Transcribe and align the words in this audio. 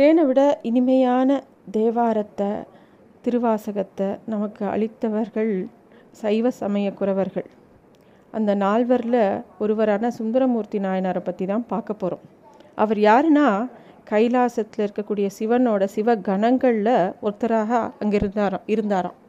தேனை 0.00 0.22
விட 0.24 0.42
இனிமையான 0.62 1.30
தேவாரத்தை 1.72 2.50
திருவாசகத்தை 3.24 4.06
நமக்கு 4.24 4.62
அளித்தவர்கள் 4.64 5.50
சைவ 6.20 6.50
சமய 6.50 6.86
குறவர்கள். 7.00 7.48
அந்த 8.34 8.50
நால்வரில் 8.54 9.18
ஒருவரான 9.58 10.10
சுந்தரமூர்த்தி 10.18 10.80
நாயனாரை 10.86 11.22
பற்றி 11.22 11.46
தான் 11.46 11.66
பார்க்க 11.72 11.98
போகிறோம் 12.02 12.24
அவர் 12.74 13.00
யாருன்னா 13.06 13.46
கைலாசத்தில் 14.10 14.84
இருக்கக்கூடிய 14.86 15.26
சிவனோட 15.38 15.90
சிவ 15.96 16.16
கணங்களில் 16.30 16.94
ஒருத்தராக 17.22 17.82
அங்கே 17.98 18.18
இருந்தாராம். 18.20 18.64
இருந்தாராம் 18.66 19.20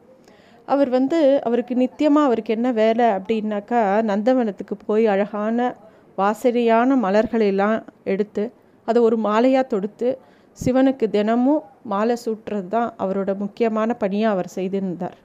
அவர் 0.68 0.92
வந்து 0.96 1.20
அவருக்கு 1.46 1.76
நித்தியமாக 1.76 2.28
அவருக்கு 2.28 2.56
என்ன 2.58 2.68
வேலை 2.72 3.06
அப்படின்னாக்கா 3.18 3.84
நந்தவனத்துக்கு 4.10 4.76
போய் 4.86 5.06
அழகான 5.06 5.72
வாசனையான 6.18 6.96
மலர்களெல்லாம் 7.06 7.78
எடுத்து 8.04 8.44
அதை 8.88 9.00
ஒரு 9.02 9.18
மாலையாக 9.24 9.72
தொடுத்து 9.72 10.10
சிவனுக்கு 10.58 11.06
தினமும் 11.16 11.62
மாலை 11.92 12.16
சூட்டுறது 12.24 12.68
தான் 12.74 12.88
அவரோட 13.02 13.30
முக்கியமான 13.42 13.94
பணியாக 14.02 14.34
அவர் 14.34 14.48
செய்திருந்தார். 14.56 15.16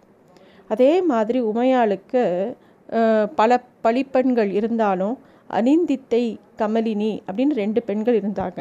அதே 0.74 0.92
மாதிரி 1.12 1.40
உமையாளுக்கு 1.52 2.24
பல 3.40 3.60
பழிப்பெண்கள் 3.86 4.52
இருந்தாலும் 4.60 5.16
அனிந்தித்தை 5.58 6.24
கமலினி 6.62 7.12
அப்படின்னு 7.28 7.56
ரெண்டு 7.64 7.80
பெண்கள் 7.90 8.20
இருந்தாங்க. 8.22 8.60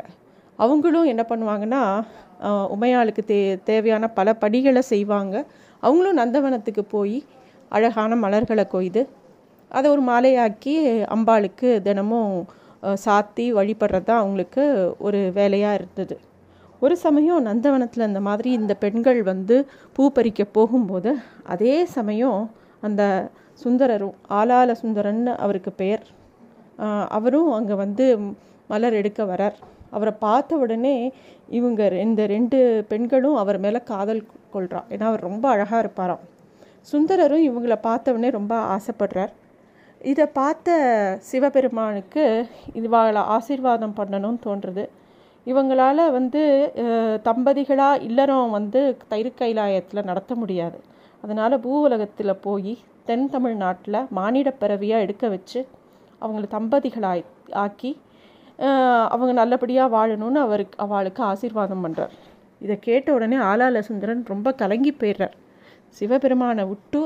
அவங்களும் 0.58 1.10
என்ன 1.12 1.22
பண்ணுவாங்கன்னா 1.30 1.82
உமையாளுக்கு 2.74 3.22
தே 3.30 3.38
தேவையான 3.70 4.05
பல 4.19 4.34
படிகளை 4.42 4.83
செய்வாங்க. 4.92 5.34
அவங்களும் 5.83 6.20
நந்தவனத்துக்கு 6.20 6.83
போய் 6.94 7.19
அழகான 7.77 8.16
மலர்களை 8.24 8.64
கொய்து 8.74 9.02
அதை 9.70 9.86
ஒரு 9.94 10.02
மாலையாக்கி 10.10 10.74
அம்பாளுக்கு 11.14 11.69
தினமும் 11.86 12.33
சாத்தி 13.05 13.46
வழிபடுறது 13.58 14.06
தான் 14.08 14.22
அவங்களுக்கு 14.22 14.64
ஒரு 15.06 15.20
வேலையாக 15.38 15.78
இருந்தது. 15.78 16.16
ஒரு 16.86 16.96
சமயம் 17.04 17.46
நந்தவனத்தில் 17.46 18.08
இந்த 18.08 18.20
மாதிரி 18.26 18.50
இந்த 18.60 18.72
பெண்கள் 18.82 19.20
வந்து 19.28 19.56
பூ 19.96 20.04
பறிக்க 20.16 20.42
போகும்போது 20.56 21.11
அதே 21.52 21.77
சமயம் 21.94 22.41
அந்த 22.86 23.02
சுந்தரரும் 23.62 24.16
ஆலால 24.38 24.74
சுந்தரன்னு 24.83 25.33
அவருக்கு 25.44 25.70
பெயர். 25.83 26.05
அவரும் 27.16 27.50
அங்கே 27.58 27.77
வந்து 27.83 28.05
மலர் 28.72 28.98
எடுக்க 29.00 29.20
வரார். 29.30 29.56
அவரை 29.96 30.12
பார்த்த 30.24 30.58
உடனே 30.64 30.94
இவங்க 31.58 31.88
இந்த 32.05 32.22
ரெண்டு 32.34 32.58
பெண்களும் 32.91 33.39
அவர் 33.42 33.58
மேலே 33.64 33.80
காதல் 33.92 34.22
கொள்கிறார் 34.55 34.91
ஏன்னா 34.94 35.08
அவர் 35.11 35.27
ரொம்ப 35.28 35.46
அழகாக 35.55 35.80
இருப்பாராம். 35.84 36.22
சுந்தரரும் 36.92 37.46
இவங்களை 37.48 37.78
பார்த்தவொடனே 37.89 38.30
ரொம்ப 38.39 38.55
ஆசைப்படுறார். 38.77 39.33
இதை 40.12 40.27
பார்த்த 40.41 40.78
சிவபெருமானுக்கு 41.30 42.24
இதுவாளை 42.78 43.24
ஆசீர்வாதம் 43.36 43.98
பண்ணணும்னு 44.00 44.44
தோன்றுறது 44.46 44.86
இவங்களால் 45.47 46.12
வந்து 46.16 46.42
தம்பதிகளாக 47.28 48.02
இல்லறம் 48.08 48.55
வந்து 48.56 48.80
கைலாயத்தில் 49.41 50.08
நடத்த 50.11 50.34
முடியாது. 50.42 50.78
அதனால் 51.25 51.62
பூவுலகத்தில் 51.66 52.41
போய் 52.47 52.75
தென் 53.08 53.28
தமிழ்நாட்டில் 53.34 54.00
மானிட 54.19 54.48
பிறவியாக 54.62 55.05
எடுக்க 55.06 55.24
வச்சு 55.34 55.61
அவங்கள 56.22 56.44
தம்பதிகளாய் 56.56 57.24
ஆக்கி 57.64 57.92
அவங்க 59.12 59.33
நல்லபடியாக 59.41 59.94
வாழணும்னு 59.97 60.41
அவருக்கு 60.47 60.77
அவளுக்கு 60.84 61.22
ஆசீர்வாதம் 61.33 61.83
பண்ணுறார் 61.84 62.14
இதை 62.64 62.74
கேட்ட 62.86 63.08
உடனே 63.17 63.39
ஆலால 63.50 63.80
சுந்தரன் 63.89 64.22
ரொம்ப 64.33 64.48
கலங்கி 64.61 64.92
போயிடுறார். 65.00 65.34
சிவபெருமானை 65.98 66.64
விட்டு 66.70 67.00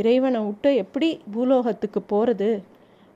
இறைவனை 0.00 0.40
விட்டு 0.46 0.70
எப்படி 0.82 1.08
பூலோகத்துக்கு 1.34 2.00
போகிறது 2.12 2.48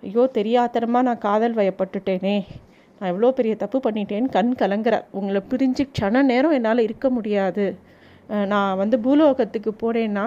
ஐயோ 0.02 0.22
தெரியாதனமாக 0.38 1.06
நான் 1.08 1.24
காதல் 1.26 1.58
வயப்பட்டுட்டேனே. 1.58 2.36
நான் 2.98 3.10
எவ்வளோ 3.12 3.30
பெரிய 3.38 3.54
தப்பு 3.62 3.78
பண்ணிட்டேன்னு 3.86 4.28
கண் 4.36 4.52
கலங்குறார் 4.60 5.06
உங்களை 5.18 5.40
பிரிஞ்சு 5.52 5.84
க்ஷண 5.94 6.22
நேரம் 6.32 6.56
என்னால் 6.58 6.86
இருக்க 6.86 7.06
முடியாது. 7.10 7.66
நான் 8.52 8.78
வந்து 8.82 8.96
பூலோகத்துக்கு 9.06 9.72
போனேன்னா 9.82 10.24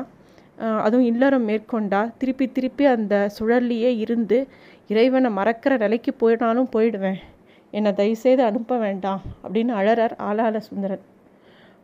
அதுவும் 0.85 1.07
இல்லறம் 1.11 1.47
மேற்கொண்டா 1.49 2.01
திருப்பி 2.17 2.45
திருப்பி 2.57 2.83
அந்த 2.95 3.15
சுழல்லையே 3.37 3.91
இருந்து 4.03 4.37
இறைவனை 4.93 5.29
மறக்கிற 5.39 5.73
நிலைக்கு 5.83 6.11
போயினாலும் 6.21 6.69
போயிடுவேன். 6.75 7.19
என்னை 7.73 7.91
தயவுசெய்து 7.93 8.43
அனுப்ப 8.49 8.77
வேண்டாம் 8.77 9.21
அப்படின்னு 9.43 9.73
அழறார் 9.79 10.15
ஆளாள 10.27 10.57
சுந்தரன். 10.69 11.03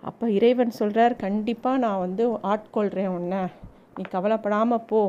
அப்போ 0.09 0.25
இறைவன் 0.37 0.77
சொல்கிறார் 0.77 1.15
கண்டிப்பாக 1.25 1.81
நான் 1.83 2.03
வந்து 2.05 2.23
ஆட்கொள்கிறேன் 2.51 3.13
உன்னை. 3.17 3.41
நீ 3.95 4.03
கவலைப்படாமல் 4.13 4.85
போ. 4.91 5.01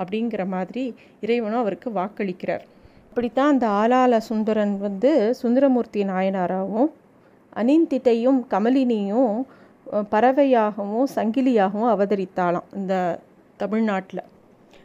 அப்படிங்கிற 0.00 0.42
மாதிரி 0.54 0.84
இறைவனும் 1.24 1.62
அவருக்கு 1.62 1.90
வாக்களிக்கிறார். 1.90 2.64
இப்படித்தான் 3.18 3.52
அந்த 3.52 3.68
ஆலால 3.78 4.18
சுந்தரன் 4.26 4.74
வந்து 4.78 5.10
சுந்தரமூர்த்தி 5.38 6.02
நாயனாராகவும் 6.10 6.90
அனிந்திட்டையும் 7.56 8.38
கமலினியும் 8.52 9.32
பறவையாகவும் 10.12 11.08
சங்கிலியாகவும் 11.14 11.88
அவதரித்தாலாம் 11.94 12.68
இந்த 12.80 12.92
தமிழ்நாட்டில். 13.62 14.22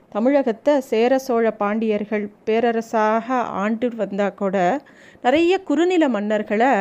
தமிழகத்தை 0.10 0.74
சேர 0.90 1.20
சோழ 1.20 1.46
பாண்டியர்கள் 1.62 2.26
பேரரசாக 2.48 3.38
ஆண்டு 3.64 3.90
வந்தால் 4.02 4.38
கூட 4.42 4.56
நிறைய 5.22 5.62
குறுநில 5.70 6.10
மன்னர்களை 6.18 6.74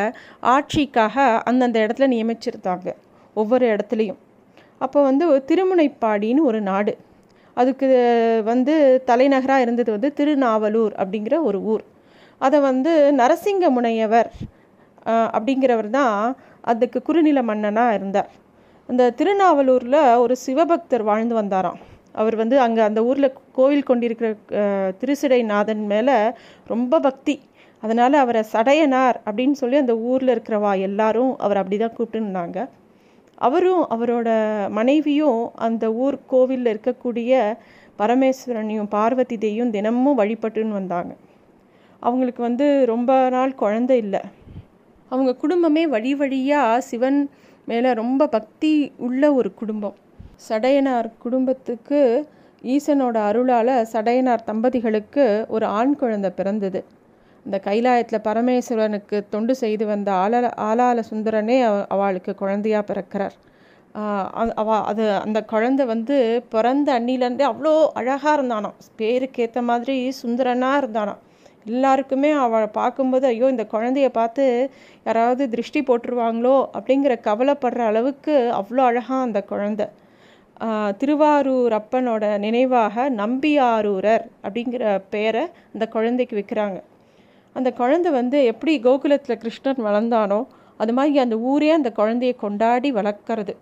ஆட்சிக்காக 0.54 1.28
அந்தந்த 1.50 1.86
இடத்துல 1.86 2.10
நியமிச்சிருந்தாங்க 2.14 2.88
ஒவ்வொரு 3.36 3.66
இடத்துலையும். 3.74 4.20
அப்போ 4.78 5.02
வந்து 5.02 5.26
திருமுனைப்பாடின்னு 5.50 6.48
ஒரு 6.50 6.62
நாடு. 6.70 6.94
அதுக்கு 7.60 7.88
வந்து 8.50 8.74
தலைநகராக 9.10 9.64
இருந்தது 9.64 9.90
வந்து 9.96 10.10
திருநாவலூர் 10.18 10.94
அப்படிங்கிற 11.02 11.36
ஒரு 11.48 11.58
ஊர். 11.72 11.84
அதை 12.40 12.58
வந்து 12.70 12.92
நரசிங்க 13.20 13.66
முனையவர் 13.76 14.30
அப்படிங்கிறவர் 15.36 15.90
தான் 15.98 16.16
அதுக்கு 16.70 16.98
குறுநில 17.08 17.38
மன்னனாக 17.50 17.96
இருந்தார். 17.98 18.30
அந்த 18.88 19.02
திருநாவலூரில் 19.18 20.00
ஒரு 20.24 20.34
சிவபக்தர் 20.44 21.04
வாழ்ந்து 21.10 21.34
வந்தாராம். 21.40 21.80
அவர் 22.20 22.36
வந்து 22.42 22.56
அங்கே 22.64 22.82
அந்த 22.88 23.00
ஊரில் 23.08 23.36
கோவில் 23.58 23.88
கொண்டிருக்கிற 23.90 24.28
திருசிடைநாதன் 25.00 25.84
மேலே 25.92 26.16
ரொம்ப 26.72 27.00
பக்தி. 27.08 27.36
அதனால் 27.82 28.16
அவரை 28.24 28.42
சடையனார் 28.54 29.16
அப்படின்னு 29.28 29.56
சொல்லி 29.60 29.76
அந்த 29.84 29.94
ஊரில் 30.10 30.32
இருக்கிறவா 30.34 30.72
எல்லாரும் 30.88 31.32
அவர் 31.44 31.60
அப்படி 31.60 31.76
தான் 31.78 31.96
கூப்பிட்டுருந்தாங்க. 31.96 32.58
அவரும் 33.46 33.82
அவரோட 33.94 34.28
மனைவியும் 34.70 35.42
அந்த 35.66 35.84
ஊர் 36.02 36.16
கோவிலில் 36.26 36.70
இருக்கக்கூடிய 36.74 37.32
பரமேஸ்வரனையும் 37.98 38.92
பார்வதி 38.94 39.36
தேயும் 39.44 39.70
தினமும் 39.70 40.18
வழிபட்டுன்னு 40.18 40.78
வந்தாங்க. 40.78 41.12
அவங்களுக்கு 42.02 42.42
வந்து 42.42 42.66
ரொம்ப 42.86 43.10
நாள் 43.30 43.60
குழந்தை 43.62 43.96
இல்லை. 44.04 44.22
அவங்க 45.12 45.32
குடும்பமே 45.34 45.82
வழி 45.86 46.12
வழியாக 46.14 46.80
சிவன் 46.80 47.20
மேலே 47.68 47.90
ரொம்ப 48.02 48.26
பக்தி 48.26 48.72
உள்ள 49.06 49.32
ஒரு 49.38 49.50
குடும்பம். 49.54 49.96
சடையனார் 50.48 51.08
குடும்பத்துக்கு 51.18 52.00
ஈசனோட 52.74 53.16
அருளால் 53.28 53.74
சடையனார் 53.92 54.48
தம்பதிகளுக்கு 54.50 55.24
ஒரு 55.48 55.66
ஆண் 55.78 55.94
குழந்தை 55.96 56.30
பிறந்தது. 56.30 56.80
இந்த 57.46 57.56
கைலாயத்தில் 57.66 58.24
பரமேஸ்வரனுக்கு 58.26 59.16
தொண்டு 59.32 59.54
செய்து 59.62 59.84
வந்த 59.86 60.10
ஆலால 60.24 60.50
ஆலால 60.68 61.02
சுந்தரனே 61.10 61.56
அவளுக்கு 61.94 62.32
குழந்தையாக 62.42 62.84
பிறக்கிறார். 62.90 63.34
அவ 64.62 64.68
அது 64.90 65.04
அந்த 65.24 65.38
குழந்தை 65.52 65.84
வந்து 65.92 66.16
பிறந்த 66.54 66.88
அண்ணிலேருந்தே 66.98 67.44
அவ்வளோ 67.50 67.72
அழகாக 68.00 68.36
இருந்தானாம். 68.38 68.76
பேருக்கு 69.00 69.42
ஏற்ற 69.44 69.60
மாதிரி 69.70 69.96
சுந்தரனாக 70.20 70.80
இருந்தானாம். 70.82 71.20
எல்லாருக்குமே 71.66 72.30
அவளை 72.44 72.68
பார்க்கும்போது 72.78 73.24
ஐயோ 73.32 73.48
இந்த 73.54 73.64
குழந்தைய 73.74 74.08
பார்த்து 74.18 74.44
யாராவது 75.08 75.42
திருஷ்டி 75.54 75.80
போட்டுருவாங்களோ 75.88 76.56
அப்படிங்கிற 76.78 77.16
கவலைப்படுற 77.28 77.82
அளவுக்கு 77.90 78.36
அவ்வளோ 78.60 78.84
அழகாக 78.90 79.26
அந்த 79.28 79.42
குழந்தை. 79.52 79.86
திருவாரூர் 81.00 81.74
அப்பனோட 81.78 82.24
நினைவாக 82.44 83.04
நம்பியாரூரர் 83.20 84.24
அப்படிங்கிற 84.44 84.84
பெயரை 85.14 85.44
அந்த 85.74 85.84
குழந்தைக்கு 85.96 86.34
வைக்கிறாங்க. 86.40 86.78
அந்த 87.56 87.68
குழந்தை 87.72 88.10
வந்து 88.12 88.38
எப்படி 88.44 88.72
கோகுலத்தில் 88.80 89.40
கிருஷ்ணன் 89.42 89.82
வளர்ந்தானோ 89.88 90.40
அது 90.80 90.92
மாதிரி 90.92 91.18
அந்த 91.18 91.36
ஊரே 91.50 91.70
அந்த 91.70 91.90
குழந்தைய 91.96 92.32
கொண்டாடி 92.36 92.92
வளர்க்குறது. 92.92 93.54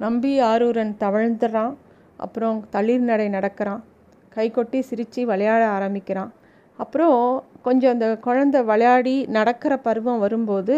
நம்பி 0.00 0.32
ஆரூரன் 0.40 0.92
தவழ்ந்துறான் 1.00 1.74
அப்புறம் 2.16 2.58
தளிர் 2.70 3.08
நடை 3.10 3.28
நடக்கிறான் 3.28 3.82
கை 4.28 4.46
கொட்டி 4.50 4.78
சிரித்து 4.82 5.26
விளையாட 5.26 5.62
ஆரம்பிக்கிறான். 5.68 6.30
அப்புறம் 6.78 7.18
கொஞ்சம் 7.62 7.92
அந்த 7.92 8.06
குழந்தை 8.16 8.60
விளையாடி 8.62 9.16
நடக்கிற 9.28 9.72
பருவம் 9.76 10.18
வரும்போது 10.18 10.76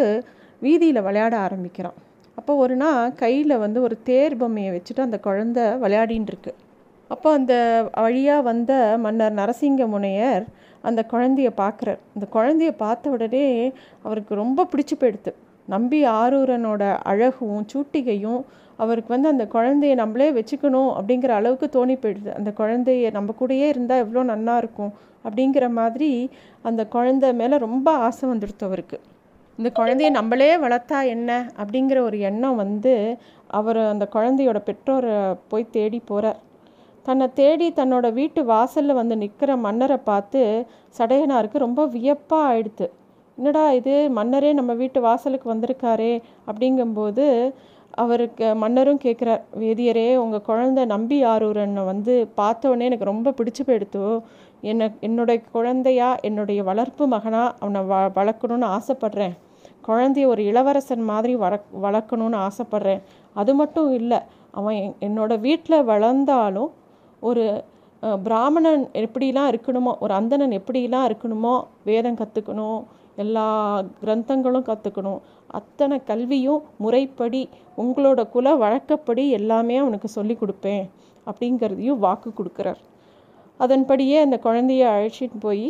வீதியில் 0.61 1.03
விளையாட 1.03 1.35
ஆரம்பிக்கிறான். 1.39 1.99
அப்போ 2.39 2.53
ஒரு 2.55 2.77
நாள் 2.77 3.13
கையில் 3.15 3.57
வந்து 3.57 3.79
ஒரு 3.83 3.97
தேர் 4.03 4.37
பொம்மையை 4.37 4.71
வச்சுட்டு 4.77 5.01
அந்த 5.01 5.19
குழந்த 5.25 5.59
விளையாடின்னு 5.83 6.31
இருக்கு. 6.33 6.53
அப்போ 7.11 7.29
அந்த 7.33 7.55
வழியாக 8.05 8.43
வந்த 8.43 8.73
மன்னர் 9.01 9.35
நரசிங்க 9.35 9.85
முனையர் 9.95 10.45
அந்த 10.89 11.01
குழந்தைய 11.13 11.51
பார்க்குறார். 11.63 12.01
அந்த 12.15 12.27
குழந்தைய 12.37 12.71
பார்த்த 12.83 13.11
உடனே 13.11 13.47
அவருக்கு 14.03 14.35
ரொம்ப 14.35 14.67
பிடிச்சி 14.73 14.97
போயிடுது. 15.01 15.33
நம்பி 15.69 16.01
ஆரூரனோட 16.21 16.83
அழகும் 17.11 17.63
சூட்டிகையும் 17.73 18.43
அவருக்கு 18.77 19.11
வந்து 19.15 19.29
அந்த 19.29 19.45
குழந்தைய 19.53 19.95
நம்மளே 19.95 20.29
வச்சுக்கணும் 20.39 20.91
அப்படிங்கிற 20.99 21.33
அளவுக்கு 21.41 21.67
தோணி 21.77 21.95
போயிடுது. 22.03 22.31
அந்த 22.39 22.51
குழந்தைய 22.61 23.11
நம்ம 23.13 23.35
கூடயே 23.41 23.67
இருந்தால் 23.75 24.03
எவ்வளோ 24.05 24.25
நல்லா 24.33 24.55
இருக்கும் 24.57 24.93
அப்படிங்கிற 25.25 25.67
மாதிரி 25.81 26.11
அந்த 26.63 26.83
குழந்தை 26.87 27.29
மேலே 27.33 27.59
ரொம்ப 27.67 27.89
ஆசை 28.07 28.25
வந்துடுத்து 28.31 28.65
அவருக்கு. 28.69 28.99
இந்த 29.59 29.71
குழந்தைய 29.79 30.09
நம்மளே 30.11 30.51
வளர்த்தா 30.57 30.99
என்ன 31.07 31.31
அப்படிங்கிற 31.61 31.99
ஒரு 32.01 32.17
எண்ணம் 32.31 32.61
வந்து 32.63 32.95
அவர் 33.59 33.81
அந்த 33.93 34.05
குழந்தையோட 34.15 34.59
பெற்றோரை 34.69 35.17
போய் 35.49 35.73
தேடி 35.77 35.99
போகிறார் 36.11 36.39
தன்னை 37.07 37.27
தேடி 37.35 37.67
தன்னோட 37.71 38.07
வீட்டு 38.13 38.45
வாசலில் 38.45 38.99
வந்து 39.01 39.17
நிற்கிற 39.17 39.57
மன்னரை 39.57 39.97
பார்த்து 40.11 40.41
சடையனாருக்கு 40.99 41.59
ரொம்ப 41.67 41.87
வியப்பாக 41.87 42.49
ஆயிடுத்து. 42.51 42.87
என்னடா 43.39 43.65
இது? 43.73 43.95
மன்னரே 44.19 44.51
நம்ம 44.53 44.73
வீட்டு 44.73 44.99
வாசலுக்கு 45.01 45.47
வந்திருக்காரே 45.55 46.13
அப்படிங்கும்போது 46.51 47.27
அவருக்கு 48.03 48.47
மன்னரும் 48.55 49.01
கேட்குறார் 49.05 49.43
வேதியரே 49.61 50.07
உங்கள் 50.17 50.47
குழந்த 50.47 50.81
நம்பி 50.85 51.19
ஆரூரனை 51.25 51.85
வந்து 51.85 52.15
பார்த்தோன்னே 52.37 52.87
எனக்கு 52.89 53.11
ரொம்ப 53.13 53.35
பிடிச்சி 53.39 53.63
போயிடுத்து. 53.67 54.05
என்னை 54.61 54.87
என்னுடைய 55.01 55.39
குழந்தையா? 55.53 56.09
என்னுடைய 56.21 56.61
வளர்ப்பு 56.63 57.07
மகனாக 57.07 57.55
அவனை 57.61 57.81
வ 57.91 57.95
வளர்க்கணுன்னு 58.19 58.69
ஆசைப்பட்றேன். 58.77 59.35
குழந்தைய 59.89 60.27
ஒரு 60.27 60.43
இளவரசன் 60.45 61.05
மாதிரி 61.11 61.35
வள 61.37 61.55
வளர்க்கணுன்னு 61.83 62.39
ஆசைப்பட்றேன். 62.47 63.03
அது 63.37 63.55
மட்டும் 63.55 63.91
இல்லை 63.93 64.21
அவன் 64.51 64.79
என்னோட 65.01 65.33
வீட்டில் 65.41 65.85
வளர்ந்தாலும் 65.85 66.71
ஒரு 67.29 67.45
பிராமணன் 68.25 68.83
எப்படிலாம் 69.03 69.51
இருக்கணுமோ 69.53 69.93
ஒரு 70.05 70.13
அந்தணன் 70.19 70.55
எப்படிலாம் 70.59 71.07
இருக்கணுமோ 71.09 71.55
வேதம் 71.89 72.19
கற்றுக்கணும் 72.21 72.81
எல்லா 73.23 73.47
கிரந்தங்களும் 74.01 74.67
கற்றுக்கணும் 74.69 75.21
அத்தனை 75.59 75.97
கல்வியும் 76.11 76.63
முறைப்படி 76.85 77.43
உங்களோட 77.83 78.21
குல 78.35 78.55
வழக்கப்படி 78.63 79.25
எல்லாமே 79.39 79.77
அவனுக்கு 79.83 80.09
சொல்லி 80.17 80.35
கொடுப்பேன் 80.41 80.85
அப்படிங்கிறதையும் 81.27 82.03
வாக்கு 82.05 82.31
கொடுக்குறார். 82.31 82.81
அதன்படியே 83.61 84.17
அந்த 84.25 84.37
குழந்தைய 84.47 84.85
அழைச்சிட்டு 84.95 85.39
போய் 85.45 85.69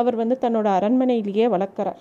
அவர் 0.00 0.16
வந்து 0.20 0.36
தன்னோட 0.40 0.68
அரண்மனையிலேயே 0.78 1.46
வளர்க்குறார். 1.54 2.00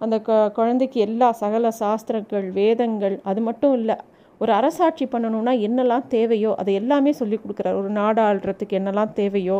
அந்த 0.00 0.16
குழந்தைக்கு 0.58 0.98
எல்லா 1.06 1.28
சகல 1.42 1.70
சாஸ்திரங்கள் 1.80 2.46
வேதங்கள் 2.60 3.16
அது 3.30 3.40
மட்டும் 3.48 3.74
இல்லை 3.78 3.96
ஒரு 4.40 4.52
அரசாட்சி 4.58 5.04
பண்ணணும்னா 5.12 5.52
என்னெல்லாம் 5.66 6.06
தேவையோ 6.14 6.50
அதை 6.60 6.72
எல்லாமே 6.80 7.12
சொல்லி 7.20 7.36
கொடுக்குறாரு. 7.42 7.76
ஒரு 7.82 7.90
நாடாளுறதுக்கு 8.00 8.78
என்னெல்லாம் 8.80 9.12
தேவையோ 9.20 9.58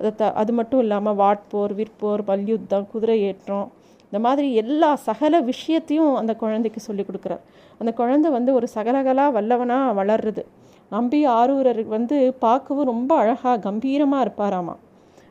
அதை 0.00 0.10
த 0.20 0.24
அது 0.40 0.52
மட்டும் 0.58 0.82
இல்லாமல் 0.84 1.16
வாட்போர் 1.20 1.72
விற்போர் 1.78 2.22
மல்யுத்தம் 2.30 2.88
குதிரை 2.92 3.16
ஏற்றம் 3.28 3.66
இந்த 4.12 4.18
மாதிரி 4.26 4.48
எல்லா 4.62 4.90
சகல 5.06 5.40
விஷயத்தையும் 5.48 6.12
அந்த 6.20 6.32
குழந்தைக்கு 6.42 6.80
சொல்லி 6.88 7.02
கொடுக்குறார். 7.08 7.42
அந்த 7.80 7.90
குழந்தை 8.00 8.28
வந்து 8.36 8.50
ஒரு 8.58 8.66
சகலகலா 8.76 9.26
வல்லவனாக 9.36 9.96
வளர்றது. 10.00 10.42
நம்பி 10.92 11.20
ஆரூரர் 11.38 11.82
வந்து 11.96 12.18
பார்க்கவும் 12.44 12.90
ரொம்ப 12.92 13.10
அழகாக 13.22 13.56
கம்பீரமாக 13.66 14.24
இருப்பாராமா. 14.26 14.74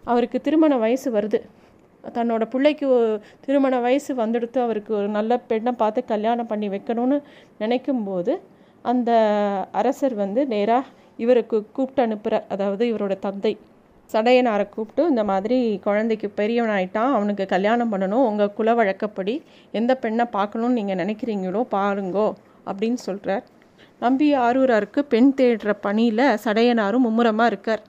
அவருக்கு 0.04 0.38
திருமண 0.48 0.74
வயசு 0.84 1.08
வருது. 1.18 1.40
தன்னோட 2.18 2.44
பிள்ளைக்கு 2.52 2.88
திருமண 3.46 3.76
வயசு 3.86 4.12
வந்துடுத்து 4.22 4.60
அவருக்கு 4.66 4.92
ஒரு 5.00 5.08
நல்ல 5.16 5.38
பெண்ணை 5.50 5.72
பார்த்து 5.82 6.00
கல்யாணம் 6.12 6.50
பண்ணி 6.52 6.68
வைக்கணும்னு 6.76 7.18
நினைக்கும்போது 7.64 8.34
அந்த 8.82 9.12
அரசர் 9.72 10.14
வந்து 10.14 10.46
நேராக 10.48 10.86
இவருக்கு 11.18 11.66
கூப்பிட்டு 11.72 12.02
அனுப்புகிறார் 12.06 12.46
அதாவது 12.48 12.84
இவரோட 12.94 13.20
தந்தை 13.20 13.58
சடையனாரை 14.14 14.70
கூப்பிட்டு 14.70 15.08
இந்த 15.08 15.24
மாதிரி 15.24 15.78
குழந்தைக்கு 15.78 16.32
பெரியவனாயிட்டான் 16.36 17.14
அவனுக்கு 17.14 17.46
கல்யாணம் 17.46 17.92
பண்ணணும் 17.94 18.26
உங்கள் 18.26 18.54
குல 18.54 18.74
வழக்கப்படி 18.74 19.44
எந்த 19.72 19.96
பெண்ணை 19.96 20.26
பார்க்கணுன்னு 20.32 20.70
நீங்கள் 20.70 21.00
நினைக்கிறீங்களோ 21.06 21.62
பாருங்கோ 21.72 22.28
அப்படின்னு 22.66 22.94
சொல்கிறார் 22.94 23.44
நம்பி 24.00 24.36
ஆரூராருக்கு 24.36 25.00
பெண் 25.00 25.34
தேடுற 25.38 25.74
பணியில் 25.82 26.38
சடையனாரும் 26.44 27.06
மும்முரமாக 27.06 27.48
இருக்கார். 27.48 27.84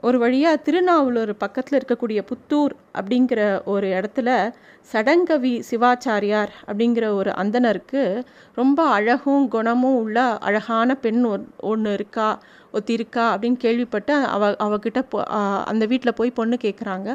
ஒரு 0.00 0.18
வழியாக 0.18 0.62
திருநாவலூர் 0.64 1.32
பக்கத்தில் 1.38 1.78
இருக்கக்கூடிய 1.80 2.18
புத்தூர் 2.22 2.72
அப்படிங்கிற 2.98 3.64
ஒரு 3.64 3.86
இடத்துல 3.88 4.52
சடங்கவி 4.92 5.62
சிவாச்சாரியார் 5.70 6.52
அப்படிங்கிற 6.66 7.06
ஒரு 7.10 7.30
அந்தனருக்கு 7.30 8.22
ரொம்ப 8.54 8.86
அழகும் 8.88 9.48
குணமும் 9.48 9.96
உள்ள 9.96 10.38
அழகான 10.38 10.94
பெண் 10.94 11.24
ஒன்று 11.56 11.92
இருக்கா 11.92 12.38
ஒத்தி 12.72 12.92
இருக்கா 12.92 13.36
அப்படின்னு 13.36 13.56
கேள்விப்பட்டு 13.56 14.14
அவ 14.24 14.50
அவகிட்ட 14.66 15.02
போ 15.08 15.22
அந்த 15.64 15.86
வீட்டில் 15.86 16.14
போய் 16.14 16.30
பொண்ணு 16.30 16.56
கேட்குறாங்க 16.62 17.08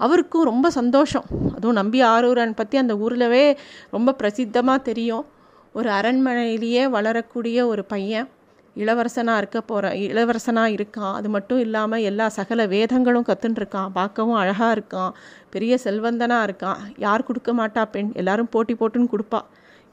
அவருக்கும் 0.00 0.44
ரொம்ப 0.44 0.70
சந்தோஷம். 0.70 1.26
அதுவும் 1.54 1.74
நம்பி 1.74 2.02
ஆரூரன் 2.02 2.54
பற்றி 2.54 2.78
அந்த 2.78 2.96
ஊரில் 2.96 3.56
ரொம்ப 3.90 4.14
பிரசித்தமாக 4.18 4.82
தெரியும். 4.82 5.24
ஒரு 5.72 5.90
அரண்மனையிலேயே 5.90 6.88
வளரக்கூடிய 6.88 7.66
ஒரு 7.66 7.84
பையன். 7.84 8.28
இளவரசனாக 8.76 9.36
இருக்க 9.36 9.60
போகிற 9.60 9.92
இளவரசனாக 9.94 10.74
இருக்கான். 10.76 11.12
அது 11.12 11.28
மட்டும் 11.28 11.58
இல்லாமல் 11.58 12.00
எல்லா 12.00 12.28
சகல 12.28 12.66
வேதங்களும் 12.66 13.24
கற்றுன்ருக்கான் 13.28 13.88
பார்க்கவும் 13.92 14.34
அழகாக 14.34 14.80
இருக்கான். 14.80 15.12
பெரிய 15.50 15.78
செல்வந்தனாக 15.84 16.46
இருக்கான். 16.48 16.76
யார் 16.96 17.22
கொடுக்க 17.22 17.52
மாட்டா 17.52 17.84
பெண்? 17.90 18.10
எல்லாரும் 18.14 18.48
போட்டி 18.50 18.74
போட்டுன்னு 18.74 19.12
கொடுப்பா. 19.12 19.40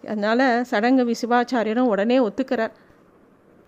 அதனால் 0.07 0.63
சடங்கு 0.63 1.15
சிவாச்சாரியரும் 1.21 1.91
உடனே 1.93 2.19
ஒத்துக்கிறார். 2.19 2.73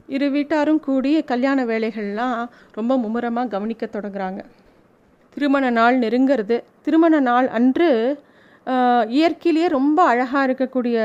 இரு 0.08 0.32
வீட்டாரும் 0.32 0.80
கூடி 0.80 1.24
கல்யாண 1.24 1.66
வேலைகள்லாம் 1.66 2.50
ரொம்ப 2.72 2.98
மும்முரமாக 2.98 3.48
கவனிக்க 3.48 3.90
தொடங்குறாங்க. 3.92 4.42
திருமண 5.34 5.70
நாள் 5.70 6.00
நெருங்கிறது. 6.00 6.64
திருமண 6.82 7.20
நாள் 7.20 7.48
அன்று 7.48 7.90
இயற்கையிலேயே 9.10 9.68
ரொம்ப 9.68 10.00
அழகாக 10.04 10.46
இருக்கக்கூடிய 10.48 10.98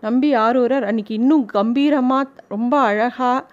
நம்பி 0.00 0.34
ஆரூரர் 0.34 0.84
அன்றைக்கி 0.90 1.10
இன்னும் 1.10 1.44
கம்பீரமாக 1.46 2.28
ரொம்ப 2.48 2.74
அழகாக 2.80 3.44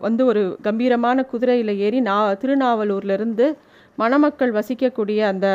வந்து 0.00 0.24
ஒரு 0.24 0.42
கம்பீரமான 0.62 1.22
குதிரையில் 1.22 1.72
ஏறி 1.76 2.00
நா 2.00 2.16
திருநாவலூர்லேருந்து 2.32 3.46
மணமக்கள் 3.98 4.52
வசிக்கக்கூடிய 4.52 5.20
அந்த 5.32 5.48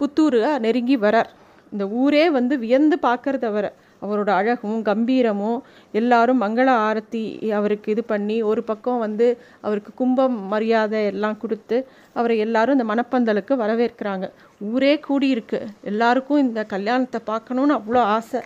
புத்தூரை 0.00 0.58
நெருங்கி 0.58 0.96
வரார். 0.96 1.30
இந்த 1.72 1.84
ஊரே 1.88 2.24
வந்து 2.30 2.58
வியந்து 2.58 2.96
பார்க்கறத 3.02 3.50
வர 3.50 3.66
அவரோட 4.02 4.30
அழகும் 4.40 4.80
கம்பீரமும் 4.88 5.58
எல்லாரும் 5.98 6.42
மங்கள 6.44 6.68
ஆரத்தி 6.88 7.22
அவருக்கு 7.58 7.88
இது 7.94 8.02
பண்ணி 8.12 8.36
ஒரு 8.50 8.62
பக்கம் 8.70 9.00
வந்து 9.04 9.26
அவருக்கு 9.66 9.92
கும்பம் 10.00 10.36
மரியாதை 10.52 11.00
எல்லாம் 11.12 11.40
கொடுத்து 11.42 11.78
அவரை 12.18 12.36
எல்லாரும் 12.44 12.76
இந்த 12.78 12.86
மணப்பந்தலுக்கு 12.92 13.54
வரவேற்கிறாங்க. 13.62 14.28
ஊரே 14.70 14.92
கூடியிருக்கு. 15.08 15.60
எல்லாருக்கும் 15.92 16.42
இந்த 16.46 16.62
கல்யாணத்தை 16.74 17.20
பார்க்கணுன்னு 17.32 17.78
அவ்வளோ 17.80 18.04
ஆசை. 18.16 18.42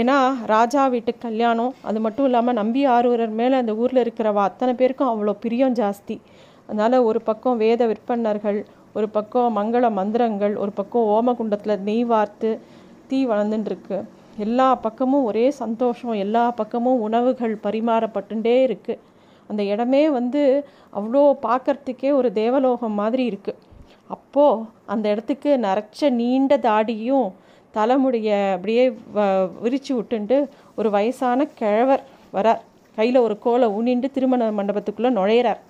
ஏன்னா 0.00 0.18
ராஜா 0.54 0.82
வீட்டு 0.92 1.12
கல்யாணம் 1.24 1.72
அது 1.88 1.98
மட்டும் 2.04 2.26
இல்லாமல் 2.28 2.58
நம்பி 2.60 2.82
ஆறுவரர் 2.96 3.34
மேலே 3.40 3.56
அந்த 3.62 3.72
ஊரில் 3.82 4.04
இருக்கிறவா 4.04 4.44
அத்தனை 4.50 4.72
பேருக்கும் 4.78 5.10
அவ்வளோ 5.12 5.34
பிரியம் 5.42 5.76
ஜாஸ்தி. 5.80 6.16
அதனால் 6.66 7.04
ஒரு 7.08 7.20
பக்கம் 7.28 7.60
வேத 7.64 7.86
விற்பனர்கள் 7.90 8.60
ஒரு 8.98 9.06
பக்கம் 9.16 9.56
மங்கள 9.58 9.86
மந்திரங்கள் 9.98 10.54
ஒரு 10.62 10.72
பக்கம் 10.78 11.08
ஓமகுண்டத்தில் 11.14 11.82
நெய் 11.88 12.04
வார்த்து 12.12 12.50
தீ 13.08 13.18
வளர்ந்துட்டுருக்கு. 13.30 13.98
எல்லா 14.38 14.74
பக்கமும் 14.74 15.24
ஒரே 15.24 15.50
சந்தோஷம் 15.50 16.12
எல்லா 16.12 16.50
பக்கமும் 16.50 17.00
உணவுகள் 17.00 17.54
பரிமாறப்பட்டுட்டே 17.62 18.56
இருக்குது 18.66 19.02
அந்த 19.50 19.62
இடமே 19.62 20.10
வந்து 20.10 20.42
அவ்வளோ 20.92 21.22
பார்க்கறதுக்கே 21.46 22.10
ஒரு 22.12 22.32
தேவலோகம் 22.32 22.92
மாதிரி 22.92 23.24
இருக்குது 23.30 23.60
அப்போது 24.06 24.64
அந்த 24.86 25.08
இடத்துக்கு 25.08 25.50
நரைச்ச 25.56 26.10
நீண்ட 26.10 26.56
தாடியும் 26.56 27.28
தலைமுடிய 27.74 28.30
அப்படியே 28.54 28.90
வ 29.14 29.20
விரித்து 29.60 29.92
விட்டுண்டு 29.98 30.36
ஒரு 30.74 30.90
வயசான 30.90 31.46
கிழவர் 31.60 32.02
வரார். 32.32 32.60
கையில் 32.98 33.24
ஒரு 33.26 33.38
கோலை 33.38 33.68
ஊனிண்டு 33.68 34.10
திருமண 34.10 34.50
மண்டபத்துக்குள்ளே 34.50 35.10
நுழையிறார். 35.18 35.60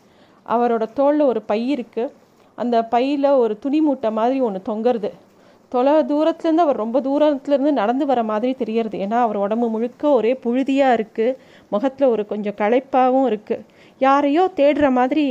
அவரோட 0.47 0.85
தோளில் 0.95 1.21
ஒரு 1.21 1.43
பை 1.43 1.61
இருக்குது 1.75 2.13
அந்த 2.55 2.85
பையில் 2.85 3.29
ஒரு 3.43 3.59
துணி 3.59 3.81
மூட்டை 3.81 4.11
மாதிரி 4.11 4.41
ஒன்று 4.41 4.63
தொங்குறது 4.71 5.11
தொலை 5.75 5.95
தூரத்துலேருந்து 6.11 6.65
அவர் 6.65 6.83
ரொம்ப 6.83 7.01
தூரத்துலேருந்து 7.01 7.73
நடந்து 7.81 8.05
வர 8.11 8.21
மாதிரி 8.31 8.53
தெரியறது 8.63 8.97
ஏன்னா 9.05 9.19
அவர் 9.27 9.43
உடம்பு 9.45 9.67
முழுக்க 9.75 10.05
ஒரே 10.19 10.33
புழுதியாக 10.45 10.97
இருக்குது 10.99 11.37
முகத்தில் 11.69 12.13
ஒரு 12.15 12.25
கொஞ்சம் 12.27 12.59
களைப்பாகவும் 12.61 13.29
இருக்குது 13.31 13.67
யாரையோ 14.01 14.45
தேடுற 14.61 14.87
மாதிரி 14.91 15.27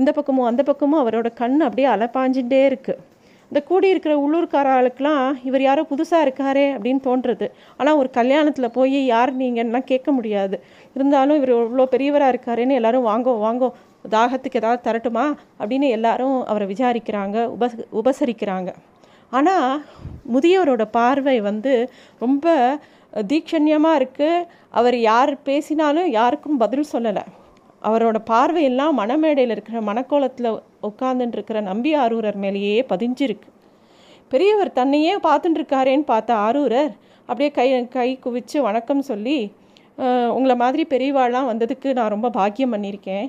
இந்த 0.00 0.10
பக்கமும் 0.12 0.48
அந்த 0.50 0.62
பக்கமும் 0.62 1.02
அவரோட 1.02 1.28
கண் 1.42 1.58
அப்படியே 1.66 1.88
அலப்பாஞ்சுட்டே 1.94 2.62
இருக்குது 2.70 3.02
இந்த 3.50 3.60
கூடி 3.68 3.86
இருக்கிற 3.92 4.14
உள்ளூர்கார 4.22 4.68
ஆளுக்கெலாம் 4.76 5.26
இவர் 5.48 5.62
யாரோ 5.66 5.82
புதுசாக 5.90 6.24
இருக்காரே 6.26 6.64
அப்படின்னு 6.76 7.00
தோன்றுறது. 7.04 7.46
ஆனால் 7.78 7.98
ஒரு 8.00 8.08
கல்யாணத்தில் 8.16 8.74
போய் 8.78 8.98
யார் 9.06 9.32
நீங்கன்னா 9.42 9.80
கேட்க 9.90 10.10
முடியாது. 10.12 10.56
இருந்தாலும் 10.96 11.38
இவர் 11.40 11.52
இவ்வளோ 11.56 11.86
பெரியவராக 11.94 12.32
இருக்காருன்னு 12.34 12.78
எல்லாரும் 12.80 13.08
வாங்கோ 13.10 13.34
வாங்கோ 13.46 13.68
தாகத்துக்கு 14.16 14.60
ஏதாவது 14.62 14.82
தரட்டுமா? 14.88 15.26
அப்படின்னு 15.60 15.88
எல்லாரும் 15.98 16.36
அவரை 16.50 16.68
விசாரிக்கிறாங்க 16.74 17.38
உப 17.54 17.70
உபசரிக்கிறாங்க. 18.00 18.72
ஆனால் 19.32 19.70
முதியவரோட 20.34 20.84
பார்வை 20.98 21.36
வந்து 21.48 21.72
ரொம்ப 22.24 22.54
தீட்சண்யமாக 23.30 23.98
இருக்குது 24.00 24.46
அவர் 24.78 24.96
யார் 25.10 25.32
பேசினாலும் 25.48 26.08
யாருக்கும் 26.18 26.60
பதில் 26.62 26.90
சொல்லலை. 26.92 27.24
அவரோட 27.88 28.18
பார்வையெல்லாம் 28.30 28.98
மணமேடையில் 29.00 29.54
இருக்கிற 29.54 29.80
மணக்கோலத்தில் 29.88 30.48
உட்காந்துட்டு 30.88 31.36
இருக்கிற 31.38 31.58
நம்பி 31.70 31.90
ஆரூரர் 32.04 32.38
மேலேயே 32.44 32.76
பதிஞ்சிருக்கு. 32.92 33.48
பெரியவர் 34.32 34.76
தன்னையே 34.78 35.14
பார்த்துட்டு 35.26 35.58
இருக்காரேன்னு 35.60 36.06
பார்த்த 36.12 36.32
ஆரூரர் 36.46 36.92
அப்படியே 37.28 37.50
கை 37.58 37.68
கை 37.96 38.08
குவிச்சு 38.24 38.56
வணக்கம் 38.68 39.02
சொல்லி 39.10 39.38
உங்களை 40.36 40.54
மாதிரி 40.62 40.82
பெரியவாள்லாம் 40.92 41.50
வந்ததுக்கு 41.50 41.88
நான் 41.98 42.14
ரொம்ப 42.14 42.28
பாக்கியம் 42.38 42.74
பண்ணியிருக்கேன். 42.74 43.28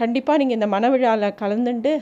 கண்டிப்பாக 0.00 0.40
நீங்கள் 0.40 0.58
இந்த 0.58 0.68
மனவிழாவில் 0.74 1.36
கலந்துட்டு 1.40 1.92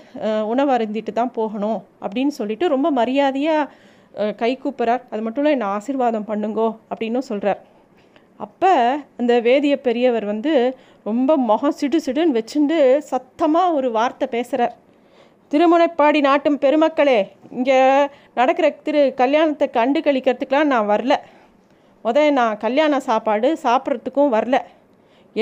உணவு 0.53 0.71
அருந்திட்டு 0.77 1.13
தான் 1.19 1.37
போகணும் 1.39 1.81
அப்படின்னு 2.05 2.33
சொல்லிட்டு 2.41 2.67
ரொம்ப 2.75 2.89
மரியாதையாக 2.99 4.33
கை 4.41 4.51
கூப்புறார். 4.65 5.03
அது 5.13 5.23
மட்டும் 5.25 5.43
இல்லை 5.43 5.55
என்னை 5.57 5.69
ஆசீர்வாதம் 5.77 6.29
பண்ணுங்கோ 6.31 6.69
அப்படின்னும் 6.91 7.29
சொல்கிறார் 7.31 7.61
அப்போ 8.45 8.73
அந்த 9.21 9.33
வேதிய 9.49 9.75
பெரியவர் 9.87 10.27
வந்து 10.33 10.53
ரொம்ப 11.09 11.31
முகம் 11.51 11.77
சிடு 11.79 11.99
சிடுன்னு 12.07 12.37
வச்சுட்டு 12.39 12.79
சத்தமாக 13.11 13.77
ஒரு 13.79 13.89
வார்த்தை 13.99 14.27
பேசுகிறார் 14.35 14.75
திருமுனைப்பாடி 15.53 16.21
நாட்டும் 16.29 16.61
பெருமக்களே 16.65 17.19
இங்கே 17.57 17.79
நடக்கிற 18.39 18.69
திரு 18.87 19.03
கல்யாணத்தை 19.21 19.67
கண்டு 19.77 19.99
கழிக்கிறதுக்கெலாம் 20.07 20.73
நான் 20.75 20.91
வரல. 20.93 21.15
முத 22.05 22.25
நான் 22.39 22.61
கல்யாண 22.65 22.99
சாப்பாடு 23.09 23.49
சாப்பிட்றதுக்கும் 23.65 24.35
வரல. 24.35 24.57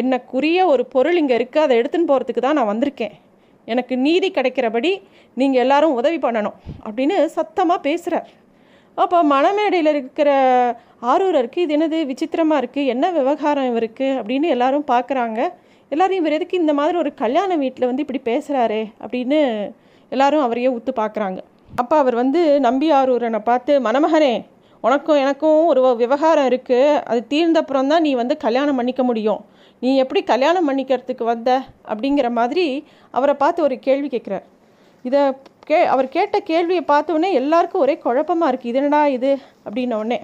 என்னக்குரிய 0.00 0.60
ஒரு 0.72 0.82
பொருள் 0.94 1.20
இங்கே 1.22 1.36
இருக்குது 1.38 1.64
அதை 1.64 1.74
எடுத்துன்னு 1.80 2.10
போகிறதுக்கு 2.10 2.42
தான் 2.46 2.58
நான் 2.58 2.70
வந்திருக்கேன். 2.72 3.14
எனக்கு 3.68 3.94
நீதி 4.06 4.28
கிடைக்கிறபடி 4.28 4.90
நீங்கள் 5.36 5.62
எல்லாரும் 5.64 5.98
உதவி 6.00 6.18
பண்ணணும் 6.24 6.56
அப்படின்னு 6.86 7.16
சத்தமாக 7.36 7.84
பேசுகிறார் 7.88 8.30
அப்போ 8.96 9.18
மணமேடையில் 9.34 9.90
இருக்கிற 9.92 10.30
ஆரூரருக்கு 11.12 11.60
இது 11.64 11.74
என்னது 11.76 11.98
விசித்திரமாக 12.10 12.60
இருக்குது 12.62 12.90
என்ன 12.94 13.04
விவகாரம் 13.10 13.68
இவருக்கு 13.70 14.08
அப்படின்னு 14.18 14.48
எல்லாரும் 14.56 14.84
பார்க்குறாங்க 14.92 15.40
எல்லாரும் 15.92 16.20
இவர் 16.20 16.36
எதுக்கு 16.36 16.60
இந்த 16.62 16.72
மாதிரி 16.80 16.96
ஒரு 16.98 17.10
கல்யாண 17.22 17.56
வீட்டில் 17.62 17.88
வந்து 17.90 18.04
இப்படி 18.04 18.20
பேசுகிறாரே 18.30 18.82
அப்படின்னு 19.02 19.40
எல்லாரும் 20.12 20.44
அவரையே 20.46 20.70
உத்து 20.76 20.92
பார்க்குறாங்க 21.00 21.40
அப்போ 21.82 21.94
அவர் 22.02 22.16
வந்து 22.22 22.40
நம்பி 22.66 22.88
ஆரூரனை 22.98 23.40
பார்த்து 23.50 23.72
மணமகனே 23.86 24.34
உனக்கும் 24.84 25.20
எனக்கும் 25.24 25.60
ஒரு 25.70 25.80
விவகாரம் 26.02 26.48
இருக்குது 26.50 27.00
அது 27.10 27.20
தீர்ந்தப்புறம் 27.28 27.90
தான் 27.92 28.04
நீ 28.06 28.10
வந்து 28.14 28.34
கல்யாணம் 28.44 28.78
பண்ணிக்க 28.80 29.02
முடியும். 29.04 29.40
நீ 29.82 29.96
எப்படி 29.96 30.22
கல்யாணம் 30.22 30.68
பண்ணிக்கிறதுக்கு 30.68 31.24
வந்த? 31.24 31.50
அப்படிங்கிற 31.88 32.30
மாதிரி 32.30 32.66
அவரை 33.10 33.34
பார்த்து 33.34 33.62
ஒரு 33.62 33.78
கேள்வி 33.78 34.08
கேட்குறார். 34.14 34.46
இதை 35.02 35.20
கே 35.68 35.78
அவர் 35.84 36.08
கேட்ட 36.08 36.36
கேள்வியை 36.40 36.82
பார்த்தோன்னே 36.86 37.28
எல்லாருக்கும் 37.32 37.80
ஒரே 37.80 37.94
குழப்பமாக 37.98 38.50
இருக்குது 38.52 38.70
இது 38.72 38.80
என்னடா 38.80 39.06
இது? 39.06 39.32
அப்படின்னோடனே 39.66 40.18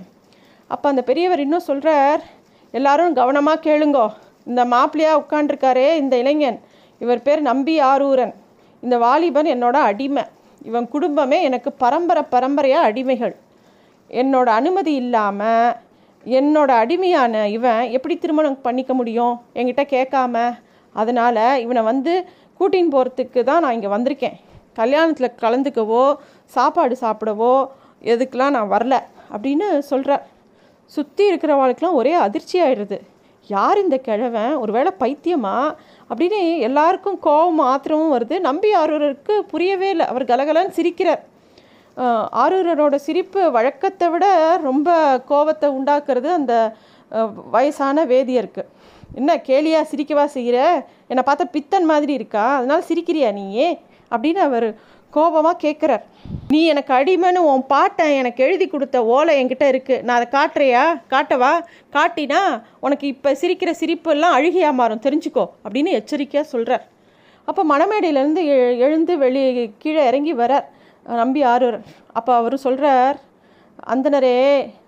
அப்போ 0.68 0.86
அந்த 0.88 1.02
பெரியவர் 1.02 1.42
இன்னும் 1.44 1.68
சொல்கிறார் 1.68 2.22
எல்லாரும் 2.70 3.12
கவனமாக 3.12 3.62
கேளுங்கோ. 3.68 4.06
இந்த 4.46 4.64
மாப்பிள்ளையாக 4.64 5.20
உட்காண்டிருக்காரே 5.22 5.86
இந்த 6.02 6.14
இளைஞன். 6.16 6.58
இவர் 6.98 7.22
பேர் 7.22 7.40
நம்பி 7.40 7.74
ஆரூரன். 7.80 8.34
இந்த 8.80 8.98
வாலிபன் 8.98 9.48
என்னோட 9.54 9.76
அடிமை. 9.90 10.24
இவன் 10.68 10.88
குடும்பமே 10.88 11.42
எனக்கு 11.42 11.72
பரம்பரை 11.72 12.22
பரம்பரையாக 12.30 12.86
அடிமைகள். 12.88 13.34
என்னோட 14.10 14.48
அனுமதி 14.60 14.94
இல்லாமல் 14.94 15.76
என்னோட 16.26 16.66
அடிமையான 16.66 17.48
இவன் 17.48 17.90
எப்படி 17.90 18.18
திருமணம் 18.18 18.60
பண்ணிக்க 18.60 18.94
முடியும்? 18.94 19.40
என்கிட்ட 19.54 19.82
கேட்காம. 19.90 20.58
அதனால் 20.92 21.60
இவனை 21.60 21.82
வந்து 21.82 22.26
கூட்டின்னு 22.60 22.94
போகிறதுக்கு 22.94 23.42
தான் 23.42 23.60
நான் 23.60 23.72
இங்கே 23.72 23.86
வந்திருக்கேன். 23.86 24.36
கல்யாணத்தில் 24.76 25.36
கலந்துக்கவோ 25.40 26.14
சாப்பாடு 26.44 26.96
சாப்பிடவோ 27.00 27.66
எதுக்கெலாம் 28.04 28.50
நான் 28.50 28.70
வரல 28.70 29.02
அப்படின்னு 29.32 29.78
சொல்கிறார் 29.78 30.26
சுற்றி 30.84 31.34
இருக்கிறவாளுக்கெலாம் 31.34 31.92
ஒரே 31.92 32.12
அதிர்ச்சி 32.12 32.62
ஆகிடுது 32.62 33.00
யார் 33.46 33.78
இந்த 33.78 33.96
கிழவன்? 33.96 34.56
ஒருவேளை 34.56 34.92
பைத்தியமா? 35.00 35.74
அப்படின்னு 36.10 36.58
எல்லாருக்கும் 36.58 37.18
கோபம் 37.18 37.58
ஆத்திரமும் 37.58 38.12
வருது. 38.16 38.38
நம்பி 38.38 38.74
ஆர்வருக்கு 38.74 39.40
புரியவே 39.40 39.88
இல்லை. 39.90 40.06
அவர் 40.06 40.24
கலகலன்னு 40.24 40.76
சிரிக்கிறார். 40.76 41.22
ஆரூரரோட 42.42 42.96
சிரிப்பு 43.06 43.40
வழக்கத்தை 43.56 44.06
விட 44.12 44.26
ரொம்ப 44.68 44.90
கோபத்தை 45.30 45.68
உண்டாக்குறது 45.78 46.28
அந்த 46.38 46.54
வயசான 47.54 48.04
வேதியருக்கு. 48.12 48.62
என்ன 49.20 49.30
கேலியா 49.48 49.80
சிரிக்கவா 49.90 50.24
செய்கிற 50.36 50.58
என்னை 51.10 51.22
பார்த்தா 51.28 51.46
பித்தன் 51.56 51.88
மாதிரி 51.92 52.12
இருக்கா? 52.18 52.44
அதனால் 52.58 52.86
சிரிக்கிறியா 52.88 53.30
நீயே? 53.38 53.68
அப்படின்னு 54.12 54.40
அவர் 54.48 54.68
கோபமாக 55.16 55.60
கேட்குறார் 55.64 56.04
நீ 56.52 56.60
எனக்கு 56.72 56.92
அடிமைன்னு 56.98 57.40
உன் 57.52 57.64
பாட்டை 57.72 58.04
எனக்கு 58.20 58.40
எழுதி 58.46 58.66
கொடுத்த 58.72 58.98
ஓலை 59.14 59.32
என்கிட்ட 59.40 59.66
இருக்குது 59.72 60.02
நான் 60.06 60.18
அதை 60.18 60.28
காட்டுறியா? 60.36 60.82
காட்டவா? 61.12 61.52
காட்டினா 61.96 62.40
உனக்கு 62.86 63.06
இப்போ 63.14 63.30
சிரிக்கிற 63.40 63.72
சிரிப்பெல்லாம் 63.80 64.36
அழுகியா 64.38 64.70
மாறும். 64.80 65.04
தெரிஞ்சுக்கோ 65.06 65.44
அப்படின்னு 65.64 65.96
எச்சரிக்கையாக 66.00 66.52
சொல்கிறார் 66.54 66.84
அப்போ 67.48 67.62
மணமேடையிலேருந்து 67.72 68.42
எழுந்து 68.86 69.12
வெளியே 69.24 69.64
கீழே 69.82 70.02
இறங்கி 70.10 70.34
வரார். 70.42 70.68
நம்பி 71.22 71.40
ஆறுவர் 71.52 71.78
அப்போ 72.18 72.32
அவர் 72.40 72.56
சொல்கிறார் 72.66 73.18
அந்தனரே 73.92 74.36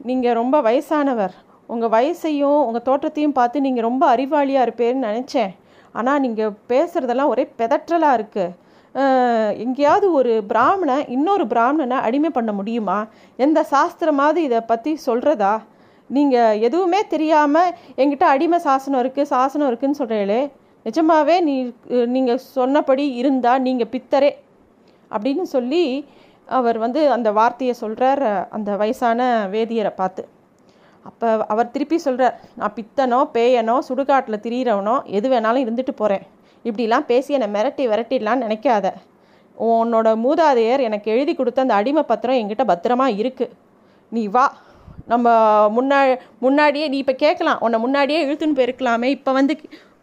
நீங்கள் 0.09 0.39
ரொம்ப 0.41 0.57
வயசானவர். 0.69 1.35
உங்கள் 1.73 1.93
வயசையும் 1.97 2.61
உங்கள் 2.67 2.87
தோற்றத்தையும் 2.89 3.37
பார்த்து 3.39 3.67
நீங்கள் 3.67 3.87
ரொம்ப 3.89 4.05
அறிவாளியாக 4.15 4.67
இருப்பேன்னு 4.67 5.07
நினச்சேன். 5.09 5.53
ஆனால் 5.99 6.23
நீங்கள் 6.25 6.57
பேசுகிறதெல்லாம் 6.73 7.33
ஒரே 7.35 7.45
பெதற்றலாக 7.61 8.19
இருக்குது 8.19 8.61
எங்கேயாவது 9.65 10.07
ஒரு 10.19 10.33
பிராமணன் 10.51 11.05
இன்னொரு 11.17 11.45
பிராமணனை 11.53 11.99
அடிமை 12.07 12.31
பண்ண 12.39 12.51
முடியுமா? 12.59 12.97
எந்த 13.45 13.61
சாஸ்திரமாவது 13.71 14.41
இதை 14.49 14.61
பற்றி 14.73 14.93
சொல்கிறதா 15.07 15.55
நீங்கள் 16.11 16.59
எதுவுமே 16.67 17.01
தெரியாமல் 17.15 17.75
எங்கிட்ட 18.01 18.27
அடிமை 18.35 18.59
சாசனம் 18.69 19.01
இருக்குது 19.03 19.31
சாசனம் 19.35 19.69
இருக்குதுன்னு 19.71 20.01
சொல்கிறீங்களே 20.01 20.43
நிஜமாவே 20.87 21.37
நீ 21.49 21.55
நீங்கள் 22.17 22.43
சொன்னபடி 22.57 23.05
இருந்தால் 23.21 23.65
நீங்கள் 23.67 23.93
பித்தரே. 23.95 24.31
அப்படின்னு 25.15 25.45
சொல்லி 25.55 25.85
அவர் 26.59 26.79
வந்து 26.85 27.01
அந்த 27.17 27.29
வார்த்தையை 27.39 27.75
சொல்கிறார் 27.83 28.25
அந்த 28.57 28.71
வயசான 28.81 29.21
வேதியரை 29.55 29.93
பார்த்து. 30.01 30.23
அப்போ 31.09 31.29
அவர் 31.53 31.73
திருப்பி 31.75 31.97
சொல்கிறார் 32.07 32.37
நான் 32.61 32.75
பித்தனோ 32.79 33.21
பேயனோ 33.37 33.77
சுடுகாட்டில் 33.89 34.43
திரியிறவனோ 34.45 34.97
எது 35.19 35.29
வேணாலும் 35.33 35.65
இருந்துட்டு 35.65 35.95
போகிறேன் 36.01 36.25
இப்படிலாம் 36.65 37.07
பேசி 37.11 37.37
என்னை 37.37 37.49
மிரட்டி 37.57 37.85
விரட்டிடலான்னு 37.93 38.47
நினைக்காத. 38.47 38.87
உன்னோட 39.57 40.09
மூதாதையர் 40.25 40.85
எனக்கு 40.89 41.09
எழுதி 41.15 41.33
கொடுத்த 41.39 41.65
அந்த 41.65 41.75
அடிமை 41.81 42.03
பத்திரம் 42.11 42.39
என்கிட்ட 42.41 42.65
பத்திரமா 42.73 43.07
இருக்குது 43.21 43.55
நீ 44.13 44.23
வா. 44.37 44.45
நம்ம 45.13 45.29
முன்னா 45.77 45.99
முன்னாடியே 46.45 46.87
நீ 46.93 46.97
இப்போ 47.03 47.15
கேட்கலாம். 47.25 47.61
உன்னை 47.67 47.79
முன்னாடியே 47.85 48.21
இழுத்துன்னு 48.27 48.59
போயிருக்கலாமே. 48.59 49.09
இப்போ 49.17 49.31
வந்து 49.39 49.55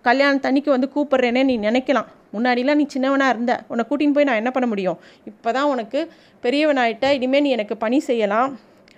கல்யாணம் 0.07 0.43
தண்ணிக்கு 0.45 0.69
வந்து 0.75 0.89
கூப்பிட்றேனே 0.95 1.43
நீ 1.49 1.55
நினைக்கலாம். 1.67 2.09
முன்னாடிலாம் 2.33 2.79
நீ 2.81 2.85
சின்னவனாக 2.95 3.33
இருந்த. 3.35 3.53
உன்னை 3.71 3.85
கூட்டின்னு 3.89 4.15
போய் 4.17 4.27
நான் 4.29 4.41
என்ன 4.41 4.51
பண்ண 4.55 4.67
முடியும்? 4.71 4.97
இப்போ 5.29 5.51
தான் 5.57 5.69
உனக்கு 5.73 5.99
பெரியவனாயிட்ட 6.43 7.05
இனிமேல் 7.17 7.41
நீ 7.41 7.49
எனக்கு 7.57 7.77
பணி 7.77 7.99
செய்யலாம். 8.09 8.51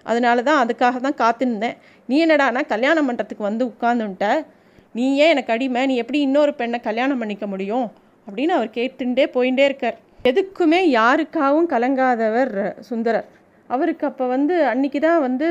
அதனால 0.03 0.43
தான் 0.49 0.61
அதுக்காக 0.63 0.99
தான் 1.07 1.19
காத்திருந்தேன். 1.23 1.75
நீ 2.09 2.15
என்னடானா 2.25 2.61
கல்யாணம் 2.73 3.07
பண்ணுறதுக்கு 3.09 3.43
வந்து 3.49 3.65
உட்காந்துன்ட்ட 3.71 4.27
நீ 4.97 5.05
ஏன் 5.23 5.33
எனக்கு 5.33 5.53
அடிமை? 5.53 5.81
நீ 5.89 5.95
எப்படி 5.95 6.19
இன்னொரு 6.27 6.53
பெண்ணை 6.53 6.79
கல்யாணம் 6.79 7.21
பண்ணிக்க 7.21 7.45
முடியும்? 7.47 7.85
அப்படின்னு 8.27 8.53
அவர் 8.57 8.75
கேட்டுட்டே 8.77 9.25
போயிட்டே 9.35 9.65
இருக்கார். 9.69 9.97
எதுக்குமே 10.29 10.79
யாருக்காகவும் 10.99 11.69
கலங்காதவர் 11.73 12.55
சுந்தரர். 12.89 13.27
அவருக்கு 13.75 14.05
அப்போ 14.09 14.25
வந்து 14.35 14.55
அன்னைக்கு 14.71 14.99
தான் 15.07 15.23
வந்து 15.25 15.47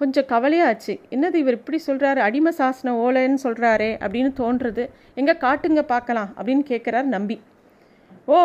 கொஞ்சம் 0.00 0.28
கவலையாச்சு. 0.34 0.94
என்னது 1.14 1.36
இவர் 1.42 1.58
இப்படி 1.60 1.78
சொல்கிறாரு 1.88 2.20
அடிமை 2.26 2.52
சாசன 2.60 2.94
ஓலைன்னு 3.04 3.40
சொல்கிறாரே 3.46 3.90
அப்படின்னு 4.04 4.30
தோன்றுறது. 4.42 4.84
எங்கே 5.20 5.34
காட்டுங்க 5.44 5.82
பார்க்கலாம் 5.94 6.30
அப்படின்னு 6.38 6.64
கேட்குறாரு 6.70 7.08
நம்பி. 7.16 7.36
ஓ 8.34 8.38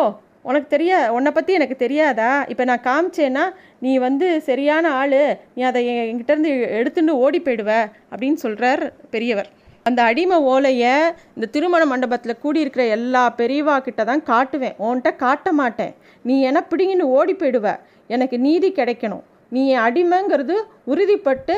உனக்கு 0.48 0.68
தெரியா 0.74 0.98
உன்னை 1.14 1.30
பற்றி 1.36 1.52
எனக்கு 1.58 1.76
தெரியாதா? 1.84 2.28
இப்போ 2.52 2.64
நான் 2.70 2.86
காமிச்சேன்னா 2.90 3.42
நீ 3.84 3.92
வந்து 4.04 4.26
சரியான 4.48 4.92
ஆள். 5.00 5.22
நீ 5.56 5.62
அதை 5.70 5.80
என்கிட்டேருந்து 6.10 6.52
எடுத்துட்டு 6.78 7.14
ஓடி 7.24 7.40
போயிடுவ 7.46 7.72
அப்படின்னு 8.12 8.38
சொல்கிறார் 8.44 8.82
பெரியவர். 9.14 9.50
அந்த 9.88 10.00
அடிமை 10.10 10.38
ஓலையை 10.52 10.94
இந்த 11.34 11.46
திருமண 11.54 11.82
மண்டபத்தில் 11.92 12.40
கூடியிருக்கிற 12.42 12.82
எல்லா 12.96 13.22
பெரியவா 13.40 13.76
கிட்ட 13.86 14.02
தான் 14.10 14.24
காட்டுவேன். 14.32 14.74
உன்கிட்ட 14.86 15.10
காட்ட 15.24 15.52
மாட்டேன். 15.60 15.94
நீ 16.28 16.34
என 16.48 16.62
பிடிங்கின்னு 16.70 17.06
ஓடி 17.18 17.34
போயிடுவ. 17.42 17.68
எனக்கு 18.16 18.36
நீதி 18.46 18.68
கிடைக்கணும். 18.78 19.24
நீ 19.54 19.62
என் 19.74 19.84
அடிமைங்கிறது 19.88 20.56
உறுதிப்பட்டு 20.92 21.54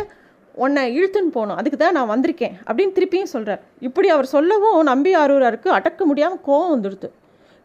உன்னை 0.65 0.83
இழுத்துன்னு 0.99 1.35
போகணும். 1.37 1.59
அதுக்கு 1.61 1.79
தான் 1.83 1.97
நான் 1.99 2.13
வந்திருக்கேன் 2.13 2.55
அப்படின்னு 2.67 2.95
திருப்பியும் 2.99 3.33
சொல்கிறார் 3.35 3.61
இப்படி 3.89 4.09
அவர் 4.15 4.33
சொல்லவும் 4.35 4.79
நம்பி 4.91 5.13
ஆரூராருக்கு 5.23 5.69
அடக்க 5.79 6.05
முடியாமல் 6.11 6.43
கோவம் 6.49 6.73
வந்துடுது. 6.75 7.09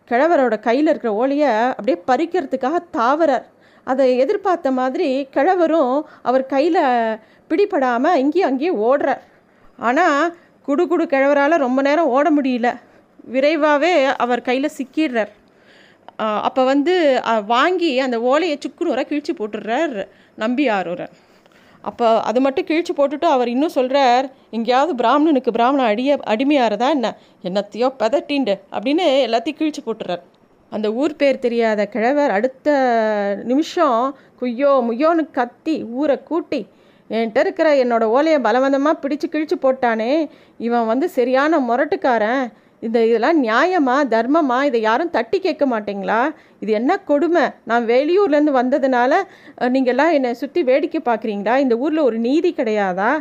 கிழவரோட 0.10 0.56
கையில் 0.68 0.90
இருக்கிற 0.92 1.12
ஓலையை 1.22 1.52
அப்படியே 1.78 1.98
பறிக்கிறதுக்காக 2.10 2.78
தாவரார் 2.98 3.48
அதை 3.92 4.06
எதிர்பார்த்த 4.24 4.70
மாதிரி 4.80 5.10
கிழவரும் 5.36 5.96
அவர் 6.30 6.44
கையில் 6.54 6.84
பிடிபடாமல் 7.50 8.20
இங்கேயும் 8.24 8.50
அங்கேயும் 8.50 8.80
ஓடுறார். 8.88 9.22
ஆனால் 9.88 10.22
குடு 10.68 10.84
குடு 10.92 11.04
கிழவரால் 11.14 11.64
ரொம்ப 11.66 11.80
நேரம் 11.88 12.12
ஓட 12.16 12.28
முடியல. 12.38 12.70
விரைவாகவே 13.34 13.92
அவர் 14.24 14.48
கையில் 14.48 14.76
சிக்கிடுறார். 14.78 15.32
அப்போ 16.20 16.64
வந்து 16.64 17.22
வாங்கி 17.46 18.00
அந்த 18.00 18.22
ஓலையை 18.22 18.58
சுக்குனூரை 18.58 19.04
கிழிச்சு 19.10 19.34
போட்டுடுறார் 19.40 20.08
நம்பியார் 20.38 21.10
அப்போ 21.84 22.22
அது 22.22 22.42
மட்டும் 22.42 22.66
கிழிச்சு 22.66 22.94
போட்டுட்டு 22.98 23.26
அவர் 23.26 23.48
இன்னும் 23.48 23.70
சொல்கிறார் 23.70 24.26
எங்கேயாவது 24.50 24.96
பிராமணனுக்கு 24.96 25.52
பிராமணன் 25.52 25.86
அடிய 25.86 26.20
அடிமையாகிறதா 26.28 26.90
என்ன? 26.90 27.18
என்னத்தையோ 27.44 27.94
பதட்டிண்டு 28.00 28.60
அப்படின்னு 28.72 29.06
எல்லாத்தையும் 29.28 29.60
கிழிச்சு 29.60 29.82
போட்டுறார் 29.86 30.24
அந்த 30.72 30.94
ஊர் 30.94 31.16
பேர் 31.16 31.40
தெரியாத 31.40 31.86
கிழவர் 31.86 32.32
அடுத்த 32.32 32.70
நிமிஷம் 33.44 34.16
குய்யோ 34.42 34.72
முய்யோன்னு 34.90 35.32
கத்தி 35.32 35.84
ஊரை 35.94 36.24
கூட்டி 36.24 36.68
என்கிட்ட 37.10 37.40
இருக்கிற 37.40 37.76
என்னோடய 37.76 38.06
ஓலையை 38.06 38.40
பலவந்தமாக 38.40 39.02
பிடிச்சு 39.02 39.28
கிழிச்சு 39.32 39.58
போட்டானே 39.62 40.30
இவன் 40.58 40.86
வந்து 40.86 41.10
சரியான 41.10 41.60
முரட்டுக்காரன் 41.60 42.44
இந்த 42.86 42.98
இதெல்லாம் 43.10 43.40
நியாயமா 43.46 43.96
தர்மமா? 44.14 44.58
இதை 44.70 44.80
யாரும் 44.88 45.14
தட்டி 45.16 45.38
கேட்க 45.46 45.66
மாட்டீங்களா? 45.72 46.20
இது 46.64 46.72
என்ன 46.80 46.92
கொடுமை? 47.10 47.46
நான் 47.70 47.86
வெளியூர்லேருந்து 47.94 48.54
வந்ததுனால 48.60 49.14
நீங்கள்லாம் 49.76 50.16
என்னை 50.18 50.32
சுற்றி 50.42 50.62
வேடிக்கை 50.70 51.02
பார்க்குறீங்களா? 51.10 51.56
இந்த 51.66 51.76
ஊரில் 51.84 52.08
ஒரு 52.10 52.18
நீதி 52.28 52.52
கிடையாதா? 52.60 53.12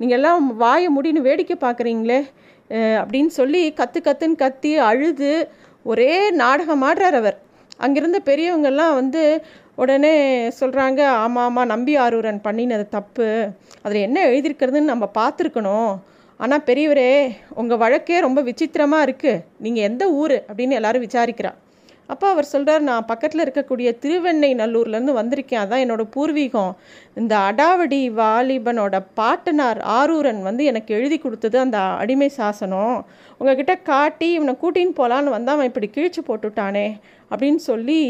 நீங்கள் 0.00 0.18
எல்லாம் 0.18 0.46
வாயை 0.62 0.88
முடின்னு 0.96 1.26
வேடிக்கை 1.28 1.56
பார்க்குறீங்களே 1.66 2.20
அப்படின்னு 3.00 3.32
சொல்லி 3.40 3.60
கற்று 3.80 4.00
கத்துன்னு 4.06 4.42
கத்தி 4.44 4.72
அழுது 4.90 5.32
ஒரே 5.92 6.12
நாடகம் 6.42 6.84
ஆடுறார் 6.88 7.18
அவர். 7.20 7.36
அங்கிருந்த 7.84 8.18
பெரியவங்கள்லாம் 8.30 8.96
வந்து 9.00 9.22
உடனே 9.82 10.14
சொல்கிறாங்க 10.58 11.00
ஆமாம் 11.22 11.46
ஆமாம் 11.48 11.70
நம்பி 11.72 11.94
ஆரூரன் 12.04 12.40
பண்ணினது 12.46 12.84
தப்பு. 12.96 13.28
அதில் 13.84 14.04
என்ன 14.08 14.18
எழுதியிருக்கிறதுன்னு 14.30 14.92
நம்ம 14.92 15.06
பார்த்துருக்கணும். 15.20 15.92
ஆனால் 16.36 16.64
பெரியவரே 16.66 17.10
உங்கள் 17.54 17.78
வழக்கே 17.78 18.20
ரொம்ப 18.20 18.40
விசித்திரமாக 18.42 19.06
இருக்குது 19.06 19.42
நீங்கள் 19.58 19.82
எந்த 19.82 20.04
ஊர்? 20.12 20.36
அப்படின்னு 20.48 20.78
எல்லாரும் 20.78 21.06
விசாரிக்கிறா. 21.06 21.52
அப்போ 22.06 22.26
அவர் 22.28 22.44
சொல்கிறார் 22.44 22.80
நான் 22.80 23.04
பக்கத்தில் 23.04 23.42
இருக்கக்கூடிய 23.44 23.98
திருவெண்ணை 23.98 24.50
நல்லூர்லேருந்து 24.54 25.14
வந்திருக்கேன். 25.20 25.62
அதான் 25.64 25.82
என்னோடய 25.84 26.12
பூர்வீகம். 26.16 26.72
இந்த 27.14 27.34
அடாவடி 27.50 28.00
வாலிபனோட 28.20 28.98
பாட்டனார் 29.14 29.80
ஆரூரன் 29.98 30.42
வந்து 30.42 30.64
எனக்கு 30.64 30.94
எழுதி 30.94 31.18
கொடுத்தது 31.18 31.58
அந்த 31.58 31.78
அடிமை 31.78 32.28
சாசனம். 32.28 33.04
உங்ககிட்ட 33.38 33.76
காட்டி 33.76 34.28
இவனை 34.32 34.54
கூட்டின்னு 34.62 34.98
போகலான்னு 35.00 35.36
வந்தால் 35.36 35.56
அவன் 35.56 35.70
இப்படி 35.72 35.90
கிழிச்சு 35.96 36.22
போட்டுட்டானே 36.28 36.86
அப்படின்னு 37.30 37.62
சொல்லி 37.70 38.02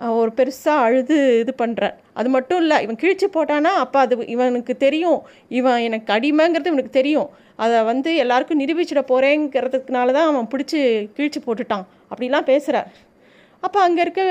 ஒரு 0.00 0.30
பெருசாக 0.38 0.84
அழுது 0.84 1.16
இது 1.42 1.52
பண்ணுறேன் 1.62 1.96
அது 2.18 2.28
மட்டும் 2.28 2.60
இல்லை 2.62 2.76
இவன் 2.84 2.98
கிழிச்சு 3.02 3.26
போட்டானா 3.34 3.72
அப்போ 3.84 3.98
அது 4.04 4.14
இவனுக்கு 4.34 4.74
தெரியும். 4.86 5.20
இவன் 5.58 5.82
எனக்கு 5.88 6.10
அடிமைங்கிறது 6.16 6.70
இவனுக்கு 6.72 6.98
தெரியும். 7.00 7.28
அதை 7.64 7.78
வந்து 7.90 8.10
எல்லாருக்கும் 8.22 8.60
நிரூபிச்சிட 8.62 9.00
போகிறேங்கிறதுக்குனால 9.12 10.12
தான் 10.18 10.28
அவன் 10.30 10.50
பிடிச்சி 10.54 10.80
கிழிச்சு 11.16 11.40
போட்டுட்டான். 11.46 11.86
அப்படிலாம் 12.12 12.50
பேசுகிறார் 12.52 12.90
அப்போ 13.62 13.78
அங்கே 13.86 14.00
இருக்க 14.04 14.22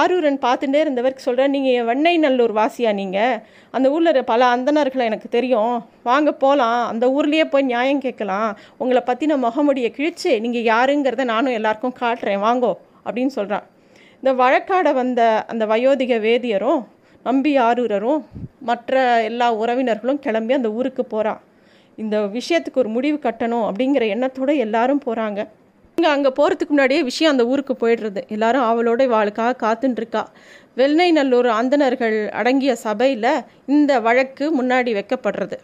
ஆரூரன் 0.00 0.38
பார்த்துட்டே 0.44 0.78
இருந்தவருக்கு 0.84 1.26
சொல்கிறேன் 1.26 1.54
நீங்கள் 1.56 1.86
வெண்ணை 1.88 2.12
நல்லூர் 2.24 2.54
வாசியா 2.60 2.92
நீங்கள் 3.00 3.40
அந்த 3.74 3.86
ஊரில் 3.94 4.28
பல 4.32 4.42
அந்தனர்களை 4.56 5.04
எனக்கு 5.10 5.28
தெரியும். 5.28 5.74
வாங்க 6.10 6.32
போகலாம் 6.44 6.80
அந்த 6.92 7.06
ஊர்லேயே 7.16 7.46
போய் 7.54 7.70
நியாயம் 7.72 8.04
கேட்கலாம். 8.06 8.50
உங்களை 8.76 9.02
பற்றின 9.10 9.38
முகமுடியை 9.46 9.90
கிழிச்சு 9.98 10.32
நீங்கள் 10.46 10.68
யாருங்கிறத 10.74 11.26
நானும் 11.34 11.58
எல்லாருக்கும் 11.60 11.98
காட்டுறேன். 12.04 12.44
வாங்கோ. 12.46 12.72
அப்படின்னு 13.06 13.34
சொல்கிறான் 13.38 13.66
இந்த 14.22 14.30
வழக்காட 14.42 14.88
வந்த 15.00 15.20
அந்த 15.50 15.64
வயோதிக 15.72 16.14
வேதியரும் 16.24 16.80
நம்பி 17.26 17.52
ஆரூரரும் 17.66 18.22
மற்ற 18.68 19.02
எல்லா 19.28 19.46
உறவினர்களும் 19.62 20.22
கிளம்பி 20.24 20.56
அந்த 20.56 20.70
ஊருக்கு 20.78 21.02
போகிறா 21.12 21.34
இந்த 21.98 22.16
விஷயத்துக்கு 22.36 22.82
ஒரு 22.82 22.90
முடிவு 22.96 23.18
கட்டணும் 23.26 23.66
அப்படிங்கிற 23.68 24.04
எண்ணத்தோடு 24.14 24.54
எல்லாரும் 24.66 25.04
போகிறாங்க 25.06 25.40
இங்கே 25.98 26.10
அங்கே 26.16 26.30
போகிறதுக்கு 26.38 26.72
முன்னாடியே 26.74 27.00
விஷயம் 27.10 27.32
அந்த 27.32 27.44
ஊருக்கு 27.52 27.74
போயிடுறது. 27.80 28.20
எல்லாரும் 28.34 28.66
அவளோட 28.70 29.06
வாளுக்காக 29.14 29.56
காத்துட்டுருக்கா 29.62 30.22
வெள்ளை 30.80 31.08
நல்லூர் 31.16 31.48
அந்தணர்கள் 31.60 32.18
அடங்கிய 32.40 32.72
சபையில் 32.84 33.30
இந்த 33.76 33.92
வழக்கு 34.06 34.44
முன்னாடி 34.58 34.92
வைக்கப்படுறது. 34.98 35.56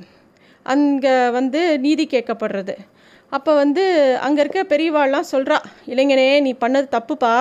அங்கே 0.66 1.14
வந்து 1.38 1.60
நீதி 1.84 2.06
கேட்கப்படுறது. 2.14 2.74
அப்போ 3.32 3.52
வந்து 3.62 3.84
அங்கே 4.26 4.42
இருக்க 4.44 4.62
பெரியவாள்லாம் 4.74 5.30
சொல்கிறா 5.34 5.58
இளைஞனே 5.92 6.26
நீ 6.46 6.52
பண்ணது 6.64 6.88
தப்புப்பா. 6.96 7.32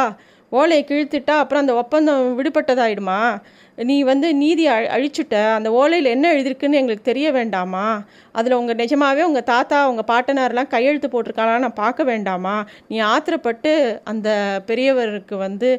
ஓலையை 0.60 0.84
கிழித்துட்டா 0.90 1.36
அப்புறம் 1.42 1.64
அந்த 1.64 1.74
ஒப்பந்தம் 1.82 2.24
விடுபட்டதாயிடுமா? 2.40 3.20
நீ 3.90 3.96
வந்து 4.10 4.28
நீதி 4.42 4.64
அழி 4.74 4.88
அழிச்சுட்ட. 4.96 5.36
அந்த 5.58 5.70
ஓலையில் 5.80 6.10
என்ன 6.16 6.26
எழுதிருக்குன்னு 6.34 6.80
எங்களுக்கு 6.80 7.10
தெரிய 7.10 7.28
வேண்டாமா? 7.38 7.86
அதில் 8.40 8.58
உங்கள் 8.60 8.80
நிஜமாகவே 8.82 9.24
உங்கள் 9.30 9.48
தாத்தா 9.52 9.78
உங்கள் 9.92 10.08
பாட்டனார்லாம் 10.12 10.70
கையெழுத்து 10.74 11.08
போட்டிருக்காளான்னு 11.14 11.66
நான் 11.66 11.82
பார்க்க 11.84 12.10
வேண்டாமா? 12.12 12.56
நீ 12.90 12.98
ஆத்திரப்பட்டு 13.14 13.72
அந்த 14.12 14.30
பெரியவருக்கு 14.70 15.38
வந்து 15.46 15.72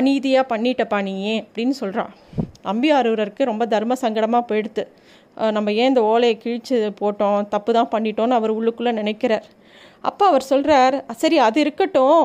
அநீதியாக 0.00 0.50
பண்ணிட்டப்பா 0.52 1.00
நீ 1.08 1.16
அப்படின்னு 1.46 1.76
சொல்கிறான் 1.82 2.12
அம்பியாரூரருக்கு 2.72 3.50
ரொம்ப 3.52 3.66
தர்ம 3.74 3.96
சங்கடமாக 4.04 4.48
போயிடுத்து. 4.52 4.84
நம்ம 5.56 5.68
ஏன் 5.80 5.90
இந்த 5.90 6.02
ஓலையை 6.12 6.36
கிழிச்சு 6.44 6.76
போட்டோம்? 7.02 7.40
தப்பு 7.56 7.70
தான் 7.78 7.92
பண்ணிட்டோன்னு 7.92 8.38
அவர் 8.38 8.56
உள்ளுக்குள்ளே 8.58 8.92
நினைக்கிறார். 9.00 9.46
அப்போ 10.08 10.24
அவர் 10.30 10.50
சொல்கிறார் 10.52 10.96
சரி 11.22 11.36
அது 11.48 11.58
இருக்கட்டும். 11.64 12.24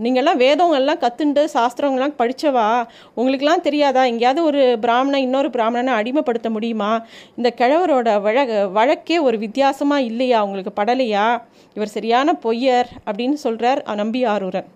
நீங்கள்லாம் 0.00 0.38
வேதங்கள்லாம் 0.42 1.00
கற்றுண்டு 1.04 1.42
சாஸ்திரங்கள்லாம் 1.54 2.14
படித்தவா 2.18 2.84
உங்களுக்கெல்லாம் 3.14 3.60
தெரியாதா? 3.60 4.04
எங்கேயாவது 4.04 4.44
ஒரு 4.44 4.78
பிராமணன் 4.80 5.20
இன்னொரு 5.20 5.48
பிராமணனை 5.48 5.94
அடிமைப்படுத்த 5.94 6.50
முடியுமா? 6.50 7.04
இந்த 7.36 7.54
கிழவரோட 7.56 8.20
வழ 8.20 8.66
வழக்கே 8.66 9.18
ஒரு 9.18 9.38
வித்தியாசமாக 9.38 10.02
இல்லையா? 10.02 10.44
உங்களுக்கு 10.44 10.82
படலையா? 10.82 11.42
இவர் 11.74 11.88
சரியான 11.88 12.38
பொய்யர் 12.42 12.88
அப்படின்னு 13.06 13.32
சொல்கிறார் 13.32 13.82
நம்பி 13.94 14.26
ஆரூரன். 14.26 14.70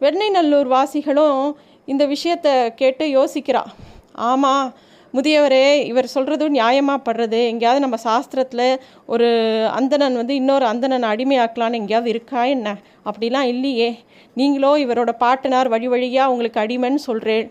வெண்ணை 0.00 0.30
நல்லூர் 0.30 0.68
வாசிகளும் 0.68 1.56
இந்த 1.84 2.06
விஷயத்தை 2.06 2.74
கேட்டு 2.74 3.06
யோசிக்கிறா. 3.06 3.64
ஆமாம் 4.12 4.74
முதியவரே 5.14 5.84
இவர் 5.84 6.10
சொல்கிறதும் 6.14 6.56
நியாயமாக 6.56 7.04
படுறது? 7.04 7.46
எங்கேயாவது 7.46 7.80
நம்ம 7.80 7.96
சாஸ்திரத்தில் 8.04 8.78
ஒரு 9.06 9.28
அந்தணன் 9.72 10.16
வந்து 10.16 10.34
இன்னொரு 10.34 10.64
அந்தணன் 10.64 11.02
அடிமையாக்கலான்னு 11.02 11.72
எங்கேயாவது 11.72 12.10
இருக்கா 12.10 12.44
என்ன? 12.44 12.76
அப்படிலாம் 13.04 13.48
இல்லையே. 13.54 13.98
நீங்களோ 14.40 14.72
இவரோட 14.84 15.12
பாட்டனார் 15.22 15.68
வழி 15.74 15.88
வழியாக 15.92 16.32
உங்களுக்கு 16.32 16.60
அடிமைன்னு 16.64 17.00
சொல்கிறேன் 17.08 17.48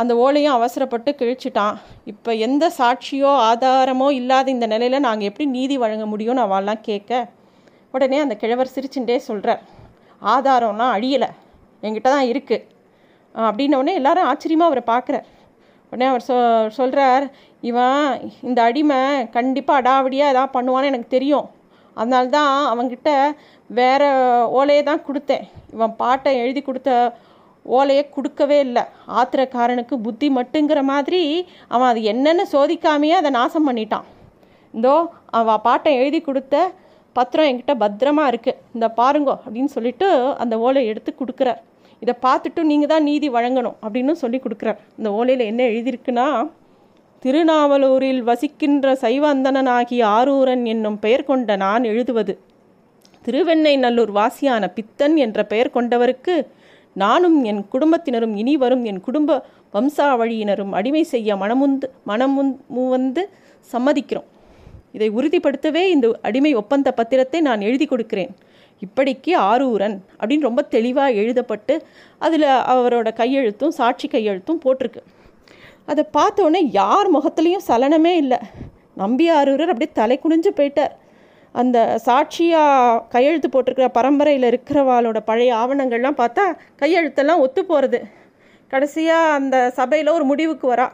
அந்த 0.00 0.12
ஓலையும் 0.24 0.56
அவசரப்பட்டு 0.58 1.10
கிழிச்சிட்டான். 1.20 1.76
இப்போ 2.12 2.30
எந்த 2.46 2.64
சாட்சியோ 2.78 3.32
ஆதாரமோ 3.50 4.08
இல்லாத 4.20 4.46
இந்த 4.56 4.66
நிலையில் 4.72 5.04
நாங்கள் 5.06 5.28
எப்படி 5.30 5.46
நீதி 5.56 5.76
வழங்க 5.82 6.04
முடியும்னு 6.12 6.44
அவெல்லாம் 6.46 6.84
கேட்க 6.88 7.20
உடனே 7.94 8.18
அந்த 8.24 8.34
கிழவர் 8.42 8.74
சிரிச்சுட்டே 8.74 9.16
சொல்கிறார் 9.28 9.62
ஆதாரம்லாம் 10.22 10.94
அழியலை. 10.96 11.30
என்கிட்ட 11.84 12.08
தான் 12.14 12.28
இருக்குது 12.32 12.66
அப்படின்னோடனே 13.34 13.92
எல்லாரும் 14.00 14.28
ஆச்சரியமாக 14.30 14.70
அவரை 14.70 14.84
பார்க்குறார். 14.92 15.26
உடனே 15.92 16.06
அவர் 16.12 16.24
சொ 16.28 16.36
சொல்கிறார் 16.78 17.24
இவன் 17.70 18.04
இந்த 18.48 18.58
அடிமை 18.68 19.00
கண்டிப்பாக 19.36 19.80
அடாவடியாக 19.80 20.32
எதாவது 20.34 20.54
பண்ணுவான்னு 20.56 20.90
எனக்கு 20.92 21.14
தெரியும். 21.16 21.46
அதனால 21.98 22.24
தான் 22.36 22.52
அவன்கிட்ட 22.72 23.10
வேறு 23.78 24.08
ஓலையை 24.58 24.82
தான் 24.90 25.04
கொடுத்தேன். 25.08 25.44
இவன் 25.74 25.94
பாட்டை 26.02 26.32
எழுதி 26.42 26.62
கொடுத்த 26.68 26.90
ஓலையை 27.76 28.04
கொடுக்கவே 28.14 28.58
இல்லை. 28.66 28.84
ஆத்திரக்காரனுக்கு 29.18 29.94
புத்தி 30.06 30.28
மட்டுங்கிற 30.38 30.80
மாதிரி 30.92 31.22
அவன் 31.74 31.90
அது 31.90 32.00
என்னென்னு 32.12 32.44
சோதிக்காமையே 32.54 33.16
அதை 33.20 33.30
நாசம் 33.40 33.68
பண்ணிட்டான். 33.68 34.06
இந்தோ 34.76 34.94
அவன் 35.40 35.64
பாட்டை 35.66 35.92
எழுதி 36.00 36.20
கொடுத்த 36.28 36.56
பத்திரம் 37.16 37.48
என்கிட்ட 37.48 37.74
பத்திரமா 37.84 38.24
இருக்குது 38.32 38.60
இந்த 38.76 38.86
பாருங்கோ 38.98 39.34
அப்படின்னு 39.44 39.70
சொல்லிட்டு 39.76 40.08
அந்த 40.42 40.54
ஓலையை 40.66 40.90
எடுத்து 40.92 41.10
கொடுக்குறார். 41.20 41.60
இதை 42.04 42.14
பார்த்துட்டு 42.26 42.60
நீங்கள் 42.70 42.90
தான் 42.92 43.06
நீதி 43.08 43.28
வழங்கணும் 43.36 43.76
அப்படின்னு 43.84 44.12
சொல்லி 44.22 44.38
கொடுக்குறார். 44.44 44.78
இந்த 44.98 45.08
ஓலையில் 45.18 45.48
என்ன 45.50 45.62
எழுதியிருக்குன்னா 45.70 46.26
திருநாவலூரில் 47.24 48.22
வசிக்கின்ற 48.28 48.94
சைவந்தனனாகிய 49.02 50.02
ஆரூரன் 50.18 50.64
என்னும் 50.72 50.96
பெயர் 51.04 51.28
கொண்ட 51.28 51.56
நான் 51.56 51.84
எழுதுவது. 51.84 52.34
திருவெண்ணை 53.24 53.74
நல்லூர் 53.76 54.12
வாசியான 54.18 54.64
பித்தன் 54.76 55.14
என்ற 55.16 55.44
பெயர் 55.52 55.74
கொண்டவருக்கு 55.74 56.34
நானும் 57.02 57.36
என் 57.50 57.62
குடும்பத்தினரும் 57.68 58.34
இனி 58.36 58.54
வரும் 58.56 58.82
என் 58.84 59.00
குடும்ப 59.00 59.38
வம்சாவழியினரும் 59.74 60.72
அடிமை 60.78 61.04
செய்ய 61.12 61.36
மனமுந்து 61.36 61.88
மனமுந்து 62.10 62.88
வந்து 62.94 63.24
சம்மதிக்கிறோம். 63.72 64.28
இதை 64.96 65.10
உறுதிப்படுத்தவே 65.10 65.84
இந்த 65.94 66.06
அடிமை 66.28 66.54
ஒப்பந்த 66.54 66.88
பத்திரத்தை 67.00 67.40
நான் 67.40 67.60
எழுதி 67.60 67.86
கொடுக்கிறேன். 67.86 68.32
இப்படிக்கு 68.82 69.32
ஆரூரன் 69.52 69.96
அப்படின்னு 70.20 70.48
ரொம்ப 70.50 70.62
தெளிவாக 70.76 71.18
எழுதப்பட்டு 71.22 71.74
அதில் 72.18 72.50
அவரோட 72.74 73.08
கையெழுத்தும் 73.22 73.78
சாட்சி 73.80 74.08
கையெழுத்தும் 74.08 74.62
போட்டிருக்கு. 74.64 75.02
அதை 75.90 76.02
பார்த்தோன்னே 76.18 76.60
யார் 76.80 77.08
முகத்துலேயும் 77.16 77.66
சலனமே 77.68 78.12
இல்லை. 78.22 78.38
நம்பியாரூரர் 79.02 79.72
அப்படியே 79.72 79.92
தலை 80.00 80.16
குனிஞ்சு 80.22 80.50
போயிட்டார். 80.58 80.92
அந்த 81.54 81.78
சாட்சியாக 82.06 83.00
கையெழுத்து 83.14 83.48
போட்டிருக்கிற 83.50 83.88
பரம்பரையில் 83.96 84.46
இருக்கிறவாளோட 84.50 85.18
பழைய 85.30 85.52
ஆவணங்கள்லாம் 85.62 86.20
பார்த்தா 86.20 86.44
கையெழுத்தெல்லாம் 86.82 87.42
ஒத்து 87.44 87.62
போகிறது 87.70 87.98
கடைசியாக 88.72 89.34
அந்த 89.38 89.56
சபையில் 89.78 90.14
ஒரு 90.16 90.24
முடிவுக்கு 90.30 90.66
வரா. 90.74 90.86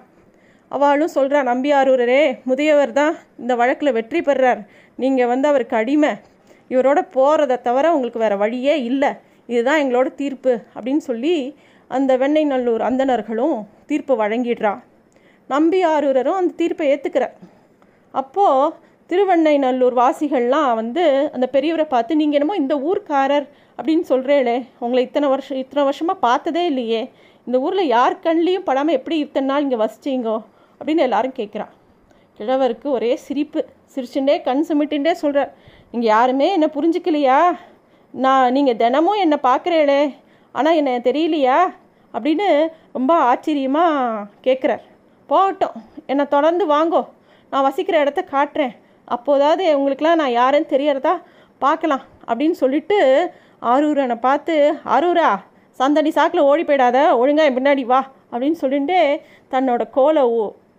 அவளும் 0.70 1.14
சொல்கிறா 1.16 1.40
நம்பியாரூரரே 1.51 2.22
முதியவர் 2.48 2.96
தான் 2.98 3.14
இந்த 3.42 3.53
வழக்கில் 3.61 3.96
வெற்றி 3.98 4.20
பெறார். 4.22 4.61
நீங்கள் 5.03 5.31
வந்து 5.33 5.46
அவருக்கு 5.51 5.77
அடிமை. 5.81 6.11
இவரோட 6.72 7.01
போகிறத 7.14 7.61
தவிர 7.68 7.92
உங்களுக்கு 7.94 8.24
வேறு 8.24 8.37
வழியே 8.42 8.74
இல்லை. 8.90 9.11
இதுதான் 9.53 9.81
எங்களோட 9.83 10.09
தீர்ப்பு. 10.22 10.53
அப்படின்னு 10.77 11.03
சொல்லி 11.11 11.35
அந்த 11.96 12.12
வெண்ணை 12.22 12.42
நல்லூர் 12.53 12.83
அந்தணர்களும் 12.88 13.57
தீர்ப்பு 13.90 14.14
வழங்கிடுறா. 14.22 14.72
நம்பி 15.51 15.81
ஆரூரரும் 15.92 16.38
அந்த 16.40 16.53
தீர்ப்பை 16.61 16.87
ஏற்றுக்கிறார் 16.92 17.37
அப்போது 18.14 18.74
திருவெண்ணை 19.11 19.55
நல்லூர் 19.64 19.94
வாசிகள்லாம் 20.01 20.72
வந்து 20.81 21.05
அந்த 21.35 21.46
பெரியவரை 21.55 21.87
பார்த்து 21.92 22.18
நீங்கள் 22.20 22.38
என்னமோ 22.38 22.57
இந்த 22.62 22.74
ஊர்க்காரர் 22.88 23.46
அப்படின்னு 23.79 24.05
சொல்கிறேளே 24.11 24.57
உங்களை 24.85 25.03
இத்தனை 25.07 25.29
வருஷம் 25.33 25.61
இத்தனை 25.62 25.83
வருஷமாக 25.88 26.22
பார்த்ததே 26.27 26.64
இல்லையே. 26.70 27.01
இந்த 27.46 27.59
ஊரில் 27.66 27.92
யார் 27.96 28.16
கண்லேயும் 28.27 28.66
படாமல் 28.68 28.96
எப்படி 28.98 29.16
இத்தனை 29.24 29.46
நாள் 29.51 29.64
இங்கே 29.66 29.79
வசிச்சிங்கோ? 29.85 30.37
அப்படின்னு 30.81 31.05
எல்லாரும் 31.07 31.37
கேட்குறான் 31.40 31.72
கிழவருக்கு 32.40 32.88
ஒரே 32.96 33.12
சிரிப்பு. 33.27 33.61
சிரிச்சுட்டே 33.94 34.37
கண் 34.48 34.64
சுமிட்டுண்டே 34.68 35.12
சொல்கிறார் 35.22 35.53
நீங்கள் 35.92 36.11
யாருமே 36.14 36.48
என்னை 36.57 36.68
புரிஞ்சுக்கலையா? 36.77 37.38
நான் 38.14 38.53
நீங்கள் 38.57 38.79
தினமும் 38.83 39.22
என்னை 39.24 39.38
பார்க்குறேளே 39.48 40.01
ஆனால் 40.52 40.78
என்னை 40.80 40.94
தெரியலையா? 40.98 41.58
அப்படின்னு 42.14 42.48
ரொம்ப 42.92 43.14
ஆச்சரியமாக 43.30 44.26
கேட்குறார் 44.46 44.84
போகட்டும் 45.30 45.76
என்னை 46.06 46.24
தொடர்ந்து 46.28 46.66
வாங்கோ. 46.66 47.02
நான் 47.50 47.66
வசிக்கிற 47.68 47.96
இடத்த 48.00 48.20
காட்டுறேன். 48.30 48.74
அப்போதாவது 49.08 49.64
உங்களுக்கெலாம் 49.78 50.20
நான் 50.22 50.37
யாருன்னு 50.40 50.72
தெரியறதா 50.74 51.14
பார்க்கலாம் 51.58 52.04
அப்படின்னு 52.28 52.56
சொல்லிட்டு 52.62 52.98
ஆரூரனை 53.62 54.16
பார்த்து 54.20 54.54
ஆரூரா 54.84 55.28
சந்தடி 55.80 56.11
சாக்கில் 56.11 56.48
ஓடி 56.50 56.62
போயிடாத. 56.62 56.98
ஒழுங்காக 57.18 57.48
என் 57.48 57.58
பின்னாடி 57.58 57.84
வா. 57.87 58.00
அப்படின்னு 58.32 58.58
சொல்லிட்டு 58.62 58.98
தன்னோட 59.52 59.82
கோலை 59.90 60.22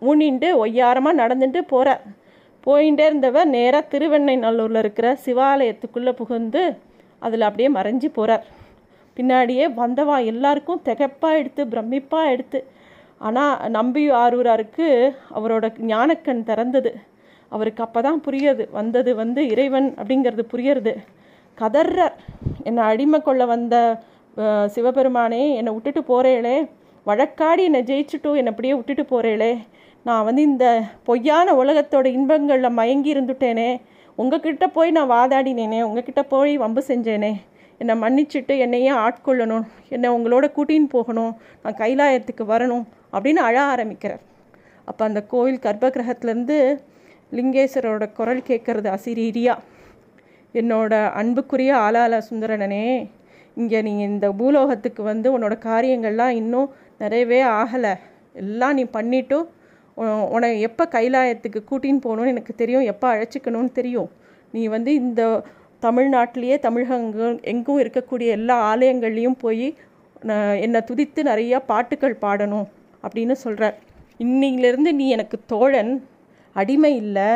ஊனிண்டு 0.02 0.50
ஒய்யாரமாக 0.64 1.20
நடந்துட்டு 1.22 1.62
போகிறார் 1.62 2.02
போயிட்டே 2.68 3.06
இருந்தவர் 3.06 3.48
நேராக 3.48 3.90
திருவெண்ணை 3.92 4.36
நல்லூரில் 4.38 4.76
இருக்கிற 4.76 5.18
சிவாலயத்துக்குள்ளே 5.26 6.12
புகுந்து 6.12 6.64
அதில் 7.22 7.42
அப்படியே 7.42 7.70
மறைஞ்சு 7.70 8.10
போகிறார் 8.14 8.44
பின்னாடியே 9.18 9.66
வந்தவா 9.82 10.18
எல்லாருக்கும் 10.32 10.84
திகப்பாக 10.88 11.40
எடுத்து 11.42 11.62
பிரமிப்பாக 11.74 12.34
எடுத்து. 12.34 12.60
ஆனால் 13.28 13.56
நம்பி 13.78 14.04
ஆரூராருக்கு 14.24 14.88
அவரோட 15.38 15.66
ஞானக்கண் 15.92 16.44
திறந்தது. 16.50 16.92
அவருக்கு 17.52 17.82
அப்போ 17.86 18.00
தான் 18.08 18.22
புரியுது 18.26 18.64
வந்தது 18.80 19.12
வந்து 19.22 19.42
இறைவன் 19.54 19.90
அப்படிங்கிறது 20.00 20.44
புரியறது. 20.54 20.94
கதர்றார் 21.58 22.18
என்னை 22.68 22.84
அடிமை 22.92 23.20
கொள்ள 23.22 23.44
வந்த 23.54 23.76
சிவபெருமானே 24.76 25.42
என்னை 25.60 25.72
விட்டுட்டு 25.76 26.02
போகிறேளே 26.12 26.58
வழக்காடி 27.06 27.62
என்னை 27.70 27.82
ஜெயிச்சுட்டும் 27.90 28.38
என்னை 28.40 28.52
அப்படியே 28.54 28.74
விட்டுட்டு 28.78 29.04
போகிறேளே 29.12 29.52
நான் 30.08 30.26
வந்து 30.28 30.42
இந்த 30.50 30.66
பொய்யான 31.08 31.54
உலகத்தோட 31.62 32.06
இன்பங்களில் 32.18 32.78
மயங்கி 32.80 33.10
இருந்துட்டேனே. 33.14 33.70
உங்ககிட்ட 34.22 34.66
போய் 34.78 34.92
நான் 34.98 35.12
வாதாடினேனே. 35.16 35.80
உங்ககிட்ட 35.88 36.22
போய் 36.34 36.54
வம்பு 36.64 36.82
செஞ்சேனே. 36.88 37.32
என்னை 37.82 37.94
மன்னிச்சுட்டு 38.04 38.54
என்னையே 38.66 38.92
ஆட்கொள்ளணும். 39.06 39.66
என்னை 39.96 40.08
உங்களோட 40.16 40.46
கூட்டின்னு 40.56 40.90
போகணும். 40.96 41.34
நான் 41.64 41.80
கைலாயத்துக்கு 41.82 42.46
வரணும் 42.54 42.86
அப்படின்னு 43.14 43.42
அழ 43.50 43.58
ஆரம்பிக்கிறார். 43.74 44.24
அப்போ 44.90 45.04
அந்த 45.10 45.22
கோவில் 45.34 45.60
கர்ப்பகிரகத்துலேருந்து 45.66 46.58
லிங்கேஸ்வரோட 47.38 48.06
குரல் 48.18 48.48
கேட்குறது 48.50 48.90
அசிரீரியா. 48.96 49.56
என்னோட 50.60 50.94
அன்புக்குரிய 51.20 51.72
ஆளால 51.86 52.20
சுந்தரனனே 52.30 52.86
இங்கே 53.62 53.80
நீ 53.88 53.92
இந்த 54.10 54.28
பூலோகத்துக்கு 54.40 55.02
வந்து 55.12 55.28
உன்னோட 55.36 55.56
காரியங்கள்லாம் 55.70 56.34
இன்னும் 56.42 56.70
நிறையவே 57.04 57.40
ஆகலை. 57.60 57.94
எல்லாம் 58.42 58.76
நீ 58.80 58.84
பண்ணிட்டும் 58.98 59.48
உன்னை 60.34 60.50
எப்போ 60.68 60.84
கைலாயத்துக்கு 60.96 61.60
கூட்டின்னு 61.70 62.04
போகணும்னு 62.06 62.34
எனக்கு 62.34 62.54
தெரியும் 62.62 62.86
எப்போ 62.92 63.08
அழைச்சிக்கணும்னு 63.14 63.72
தெரியும். 63.80 64.10
நீ 64.54 64.62
வந்து 64.76 64.92
இந்த 65.02 65.22
தமிழ்நாட்டிலேயே 65.86 66.56
தமிழகங்கள் 66.60 67.36
எங்கும் 67.52 67.82
இருக்கக்கூடிய 67.82 68.30
எல்லா 68.38 68.56
ஆலயங்கள்லேயும் 68.72 69.42
போய் 69.44 69.68
என்னை 70.66 70.80
துதித்து 70.90 71.22
நிறையா 71.30 71.58
பாட்டுகள் 71.72 72.22
பாடணும் 72.22 72.68
அப்படின்னு 73.04 73.36
சொல்கிறார் 73.44 73.78
இன்னிலிருந்து 74.24 74.92
நீ 75.00 75.06
எனக்கு 75.16 75.38
தோழன் 75.46 75.94
அடிமை 76.56 76.92
இல்லை 77.04 77.30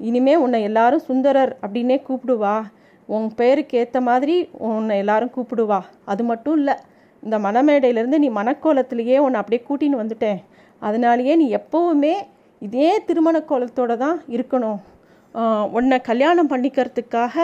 இனிமே 0.00 0.34
உன்னை 0.44 0.58
எல்லாரும் 0.62 1.06
சுந்தரர் 1.08 1.52
அப்படின்னே 1.64 1.98
கூப்பிடுவா. 2.08 2.56
உன் 3.08 3.28
பேருக்கு 3.34 3.74
ஏற்ற 3.78 3.98
மாதிரி 4.08 4.36
உன்னை 4.68 4.96
எல்லாரும் 5.02 5.32
கூப்பிடுவா. 5.36 5.80
அது 6.04 6.22
மட்டும் 6.30 6.56
இல்லை 6.60 6.74
இந்த 7.22 7.36
மணமேடையிலேருந்து 7.46 8.18
நீ 8.24 8.28
மணக்கோலத்திலேயே 8.40 9.18
உன்னை 9.26 9.40
அப்படியே 9.40 9.62
கூட்டின்னு 9.68 10.02
வந்துட்டேன். 10.02 10.40
அதனாலேயே 10.82 11.34
நீ 11.42 11.46
எப்போவுமே 11.60 12.14
இதே 12.62 12.90
திருமண 13.06 13.36
கோலத்தோடு 13.50 13.96
தான் 14.04 14.18
இருக்கணும். 14.36 14.78
உன்னை 15.76 15.96
கல்யாணம் 16.10 16.50
பண்ணிக்கிறதுக்காக 16.50 17.34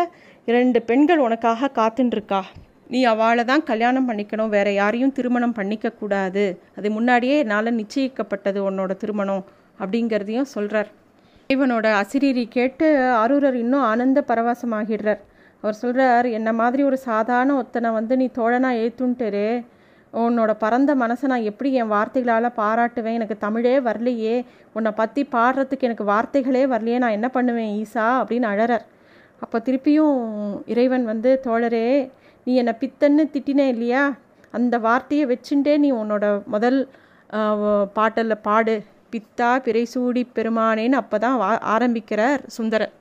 இரண்டு 0.48 0.82
பெண்கள் 0.82 1.18
உனக்காக 1.18 1.68
காத்துன்ருக்கா 1.74 2.40
நீ 2.88 3.04
அவளை 3.04 3.42
தான் 3.44 3.62
கல்யாணம் 3.62 4.08
பண்ணிக்கணும் 4.08 4.48
வேற 4.48 4.72
யாரையும் 4.72 5.12
திருமணம் 5.12 5.52
பண்ணிக்க 5.52 5.92
கூடாது. 5.92 6.44
அது 6.76 6.90
முன்னாடியே 6.90 7.38
என்னால் 7.38 7.76
நிச்சயிக்கப்பட்டது 7.76 8.58
உன்னோட 8.68 8.96
திருமணம் 8.96 9.44
அப்படிங்கிறதையும் 9.80 10.50
சொல்கிறார் 10.54 10.90
இவனோட 11.48 11.86
அசிரீரி 12.00 12.44
கேட்டு 12.48 12.86
அரூரர் 13.22 13.54
இன்னும் 13.54 13.86
ஆனந்த 13.90 14.24
பரவாசமாகிடுறார். 14.28 15.22
அவர் 15.60 15.74
சொல்கிறார் 15.74 16.26
என்ன 16.26 16.52
மாதிரி 16.52 16.82
ஒரு 16.82 16.98
சாதாரண 16.98 17.54
ஒத்தனை 17.62 17.92
வந்து 17.92 18.16
நீ 18.16 18.30
தோழனாக 18.38 18.80
ஏற்றுன்ட்டுரு 18.84 19.46
உன்னோட 20.12 20.52
பரந்த 20.58 20.94
மனசை 20.94 21.26
நான் 21.32 21.48
எப்படி 21.50 21.72
என் 21.72 21.92
வார்த்தைகளால் 21.92 22.56
பாராட்டுவேன்? 22.56 23.18
எனக்கு 23.18 23.36
தமிழே 23.38 23.78
வரலையே. 23.78 24.44
உன்னை 24.72 24.92
பற்றி 24.92 25.28
பாடுறதுக்கு 25.32 25.88
எனக்கு 25.88 26.04
வார்த்தைகளே 26.04 26.66
வரலையே. 26.66 26.98
நான் 26.98 27.16
என்ன 27.18 27.28
பண்ணுவேன் 27.28 27.72
ஈசா? 27.82 28.06
அப்படின்னு 28.22 28.48
அழறார். 28.52 28.84
அப்போ 29.44 29.58
திருப்பியும் 29.66 30.18
இறைவன் 30.72 31.04
வந்து 31.12 31.30
தோழரே 31.46 31.88
நீ 32.46 32.52
என்னை 32.60 32.74
பித்தன்னு 32.82 33.24
திட்டினே 33.34 33.66
இல்லையா? 33.74 34.02
அந்த 34.56 34.74
வார்த்தையை 34.86 35.24
வச்சுட்டே 35.32 35.74
நீ 35.84 35.90
உன்னோட 36.00 36.24
முதல் 36.54 36.80
பாட்டலில் 37.98 38.44
பாடு. 38.48 38.74
பித்தா 39.12 39.50
பிறைசூடி 39.64 40.22
பெருமானேன்னு 40.36 40.96
அப்போ 41.02 41.16
தான் 41.24 41.38
வா 41.42 41.48
ஆரம்பிக்கிறார் 41.74 42.42
சுந்தரர். 42.56 42.92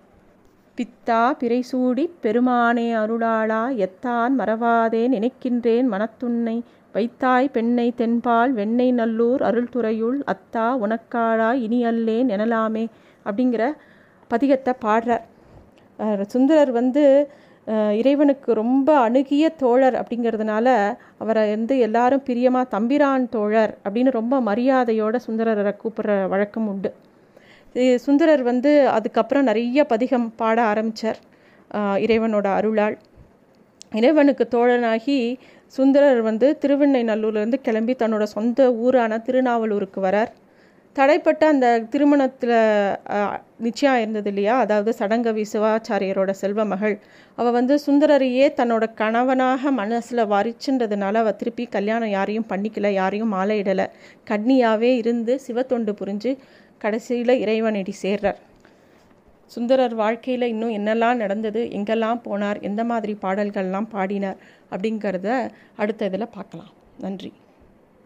பித்தா 0.77 1.19
பிறைசூடி 1.39 2.06
பெருமானே 2.23 2.86
அருளாளா 3.01 3.62
எத்தான் 3.86 4.34
மறவாதே 4.39 5.04
நினைக்கின்றேன் 5.15 5.88
மனத்துன்னை. 5.93 6.58
வைத்தாய் 6.95 7.47
பெண்ணை 7.56 7.88
தென்பால் 7.99 8.54
வெண்ணெய் 8.60 8.93
நல்லூர் 8.99 9.41
அருள்துறையுள் 9.49 10.19
அத்தா 10.34 10.65
உனக்காளா 10.86 11.49
இனி 11.65 11.80
அல்லேன் 11.91 12.32
எனலாமே 12.36 12.86
அப்படிங்கிற 13.25 13.63
பதிகத்தை 14.32 14.73
பாடுறார். 14.86 15.25
சுந்தரர் 16.34 16.72
வந்து 16.72 17.04
இறைவனுக்கு 18.00 18.52
ரொம்ப 18.54 18.90
அணுகிய 18.98 19.46
தோழர் 19.64 19.96
அப்படிங்கிறதுனால 20.02 20.68
அவரை 21.24 21.44
வந்து 21.56 21.76
எல்லாரும் 21.88 22.24
பிரியமாக 22.30 22.72
தம்பிரான் 22.76 23.28
தோழர் 23.36 23.74
அப்படின்னு 23.84 24.12
ரொம்ப 24.20 24.36
மரியாதையோட 24.50 25.16
சுந்தரரை 25.28 25.74
கூப்பிட்ற 25.84 26.16
வழக்கம் 26.34 26.68
உண்டு. 26.68 26.92
சுந்தரர் 28.06 28.44
வந்து 28.50 28.72
அதுக்கப்புறம் 28.90 29.48
நிறைய 29.50 29.86
பதிகம் 29.94 30.28
பாட 30.36 30.58
ஆரம்பித்தார் 30.72 31.20
இறைவனோட 32.06 32.48
அருளால். 32.58 32.98
இறைவனுக்கு 34.00 34.44
தோழனாகி 34.56 35.20
சுந்தரர் 35.78 36.22
வந்து 36.22 36.48
திருவெண்ணை 36.62 37.02
நல்லூர்லேருந்து 37.04 37.60
கிளம்பி 37.68 37.94
தன்னோட 38.02 38.24
சொந்த 38.36 38.60
ஊரான 38.86 39.22
திருநாவலூருக்கு 39.28 40.00
வரார். 40.08 40.32
தடைப்பட்ட 40.95 41.43
அந்த 41.54 41.67
திருமணத்தில் 41.91 42.56
நிச்சயம் 43.65 43.99
இருந்தது 44.01 44.30
இல்லையா? 44.32 44.56
அதாவது 44.60 44.91
சடங்கவி 44.99 45.43
சிவாச்சாரியரோட 45.54 46.32
செல்வ 46.41 46.63
மகள். 46.65 46.95
அவள் 47.38 47.56
வந்து 47.58 47.75
சுந்தரரையே 47.86 48.47
தன்னோட 48.60 48.86
கணவனாக 48.93 49.71
மனசில் 49.71 50.30
வரிச்சுன்றதுனால 50.34 51.21
அவள் 51.23 51.36
திருப்பி 51.36 51.65
கல்யாணம் 51.65 52.13
யாரையும் 52.17 52.49
பண்ணிக்கல 52.49 52.91
யாரையும் 52.91 53.34
மாலையிடலை. 53.34 53.86
கண்ணியாகவே 54.32 54.91
இருந்து 55.01 55.36
சிவத்தொண்டு 55.47 55.93
புரிஞ்சு 56.01 56.34
கடைசியில் 56.82 57.41
இறைவனடி 57.43 57.93
சேர்றார். 58.04 58.39
சுந்தரர் 59.51 59.95
வாழ்க்கையில் 60.01 60.51
இன்னும் 60.54 60.75
என்னெல்லாம் 60.80 61.21
நடந்தது 61.23 61.62
எங்கெல்லாம் 61.77 62.21
போனார் 62.27 62.60
எந்த 62.62 62.84
மாதிரி 62.84 63.15
பாடல்கள்லாம் 63.21 63.91
பாடினார் 63.95 64.41
அப்படிங்கிறத 64.71 65.30
அடுத்த 65.75 66.10
இதில் 66.12 66.34
பார்க்கலாம். 66.38 66.71
நன்றி. 66.99 67.32